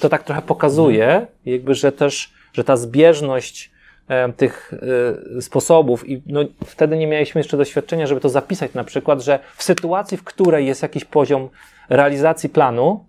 [0.00, 3.73] to tak trochę pokazuje, jakby, że też, że ta zbieżność
[4.36, 4.74] tych
[5.36, 9.38] e, sposobów i no, wtedy nie mieliśmy jeszcze doświadczenia, żeby to zapisać na przykład, że
[9.56, 11.48] w sytuacji, w której jest jakiś poziom
[11.88, 13.04] realizacji planu,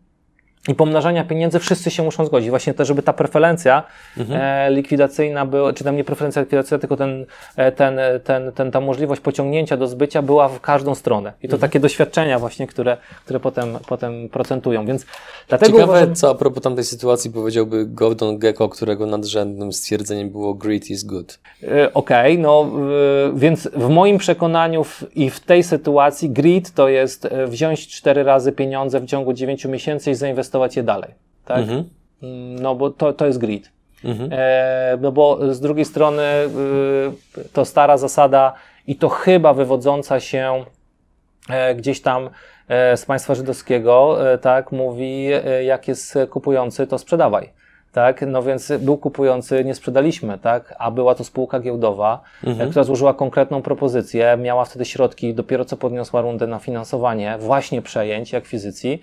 [0.67, 2.49] i pomnażania pieniędzy wszyscy się muszą zgodzić.
[2.49, 3.83] Właśnie to, żeby ta preferencja
[4.17, 4.41] mhm.
[4.41, 8.71] e, likwidacyjna była, czy tam nie preferencja likwidacyjna, tylko ten, e, ten, e, ten, ten,
[8.71, 11.33] ta możliwość pociągnięcia do zbycia była w każdą stronę.
[11.43, 11.61] I to mhm.
[11.61, 14.85] takie doświadczenia właśnie, które, które potem, potem procentują.
[14.85, 15.05] Więc
[15.47, 16.15] dlatego Ciekawe, uważam...
[16.15, 21.39] co a propos tamtej sytuacji powiedziałby Gordon Gecko, którego nadrzędnym stwierdzeniem było greed is good.
[21.63, 26.71] E, Okej, okay, no e, więc w moim przekonaniu w, i w tej sytuacji greed
[26.71, 30.83] to jest e, wziąć cztery razy pieniądze w ciągu dziewięciu miesięcy i zainwestować inwestować je
[30.83, 31.13] dalej.
[31.45, 31.59] Tak?
[31.59, 31.89] Mhm.
[32.61, 33.71] No bo to, to jest grid.
[34.03, 34.29] Mhm.
[34.31, 36.23] E, no bo z drugiej strony
[37.37, 38.53] y, to stara zasada
[38.87, 40.65] i to chyba wywodząca się
[41.49, 42.29] e, gdzieś tam
[42.67, 47.49] e, z państwa żydowskiego, e, tak, mówi, e, jak jest kupujący, to sprzedawaj.
[47.91, 52.69] Tak, no więc był kupujący, nie sprzedaliśmy, tak, a była to spółka giełdowa, mhm.
[52.69, 58.33] która złożyła konkretną propozycję, miała wtedy środki, dopiero co podniosła rundę na finansowanie właśnie przejęć
[58.33, 59.01] akwizycji.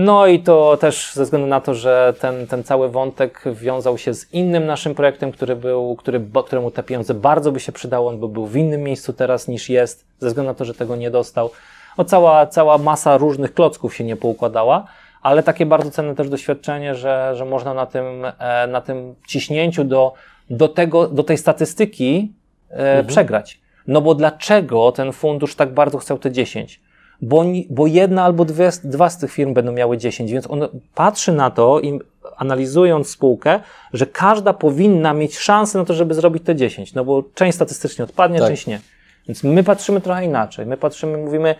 [0.00, 4.14] No i to też ze względu na to, że ten, ten cały wątek wiązał się
[4.14, 8.20] z innym naszym projektem, który był, który, któremu te pieniądze bardzo by się przydało, on
[8.20, 11.10] by był w innym miejscu teraz niż jest, ze względu na to, że tego nie
[11.10, 11.50] dostał.
[11.98, 14.86] No cała, cała masa różnych klocków się nie poukładała,
[15.22, 19.84] ale takie bardzo cenne też doświadczenie, że, że można na tym, e, na tym ciśnięciu
[19.84, 20.12] do,
[20.50, 22.32] do, tego, do tej statystyki
[22.70, 23.06] e, mhm.
[23.06, 23.60] przegrać.
[23.86, 26.87] No bo dlaczego ten fundusz tak bardzo chciał te 10?
[27.22, 31.32] Bo, bo jedna albo dwie, dwa z tych firm będą miały 10, więc on patrzy
[31.32, 32.00] na to i
[32.36, 33.60] analizując spółkę,
[33.92, 38.04] że każda powinna mieć szansę na to, żeby zrobić te 10, no bo część statystycznie
[38.04, 38.48] odpadnie, tak.
[38.48, 38.80] część nie.
[39.28, 40.66] Więc my patrzymy trochę inaczej.
[40.66, 41.54] My patrzymy, mówimy,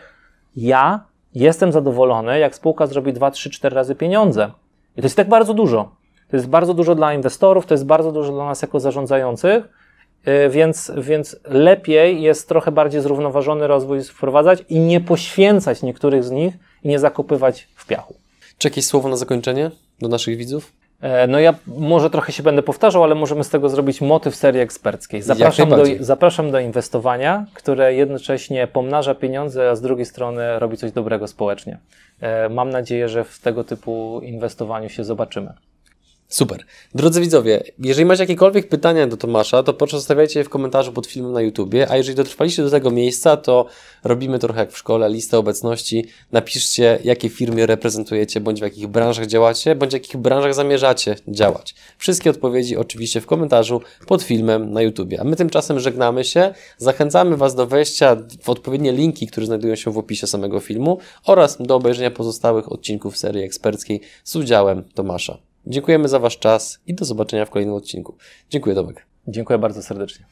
[0.56, 1.04] ja
[1.34, 4.50] jestem zadowolony, jak spółka zrobi 2, 3, 4 razy pieniądze.
[4.96, 5.90] I to jest tak bardzo dużo.
[6.30, 9.68] To jest bardzo dużo dla inwestorów, to jest bardzo dużo dla nas jako zarządzających,
[10.50, 16.54] więc, więc lepiej jest trochę bardziej zrównoważony rozwój wprowadzać i nie poświęcać niektórych z nich
[16.84, 18.14] i nie zakopywać w piachu.
[18.58, 19.70] Czy jakieś słowo na zakończenie
[20.00, 20.72] do naszych widzów?
[21.00, 24.60] E, no ja może trochę się będę powtarzał, ale możemy z tego zrobić motyw serii
[24.60, 25.22] eksperckiej.
[25.22, 30.92] Zapraszam, do, zapraszam do inwestowania, które jednocześnie pomnaża pieniądze, a z drugiej strony robi coś
[30.92, 31.78] dobrego społecznie.
[32.20, 35.52] E, mam nadzieję, że w tego typu inwestowaniu się zobaczymy.
[36.30, 36.64] Super.
[36.94, 41.06] Drodzy widzowie, jeżeli macie jakiekolwiek pytania do Tomasza, to proszę zostawiajcie je w komentarzu pod
[41.06, 43.66] filmem na YouTubie, a jeżeli dotrwaliście do tego miejsca, to
[44.04, 46.06] robimy trochę jak w szkole, listę obecności.
[46.32, 51.74] Napiszcie, jakie firmy reprezentujecie, bądź w jakich branżach działacie, bądź w jakich branżach zamierzacie działać.
[51.98, 55.20] Wszystkie odpowiedzi oczywiście w komentarzu pod filmem na YouTubie.
[55.20, 59.92] A my tymczasem żegnamy się, zachęcamy Was do wejścia w odpowiednie linki, które znajdują się
[59.92, 65.47] w opisie samego filmu oraz do obejrzenia pozostałych odcinków serii eksperckiej z udziałem Tomasza.
[65.66, 68.16] Dziękujemy za Wasz czas i do zobaczenia w kolejnym odcinku.
[68.50, 69.06] Dziękuję, Tomek.
[69.28, 70.26] Dziękuję bardzo serdecznie.